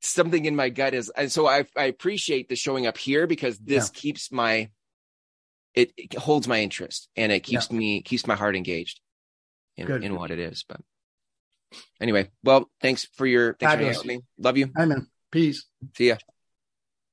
something 0.00 0.44
in 0.44 0.56
my 0.56 0.68
gut 0.68 0.94
is, 0.94 1.10
and 1.14 1.30
so 1.30 1.46
I, 1.46 1.66
I 1.76 1.84
appreciate 1.84 2.48
the 2.48 2.56
showing 2.56 2.86
up 2.86 2.96
here 2.96 3.26
because 3.26 3.58
this 3.58 3.90
keeps 3.90 4.32
my, 4.32 4.70
it, 5.74 5.92
it 5.96 6.14
holds 6.16 6.46
my 6.46 6.60
interest 6.60 7.08
and 7.16 7.32
it 7.32 7.40
keeps 7.40 7.70
me, 7.70 8.02
keeps 8.02 8.26
my 8.26 8.36
heart 8.36 8.56
engaged 8.56 9.00
in, 9.76 9.86
Good. 9.86 10.04
in 10.04 10.14
what 10.14 10.30
it 10.30 10.38
is. 10.38 10.64
But 10.68 10.80
anyway, 12.00 12.30
well, 12.42 12.70
thanks 12.80 13.06
for 13.16 13.26
your, 13.26 13.54
thanks 13.54 13.72
for 13.72 13.78
Fabulous. 13.78 13.98
with 13.98 14.06
me. 14.06 14.20
Love 14.38 14.56
you. 14.56 14.70
man 14.74 15.08
peace 15.34 15.66
See 15.96 16.08
ya. 16.08 16.16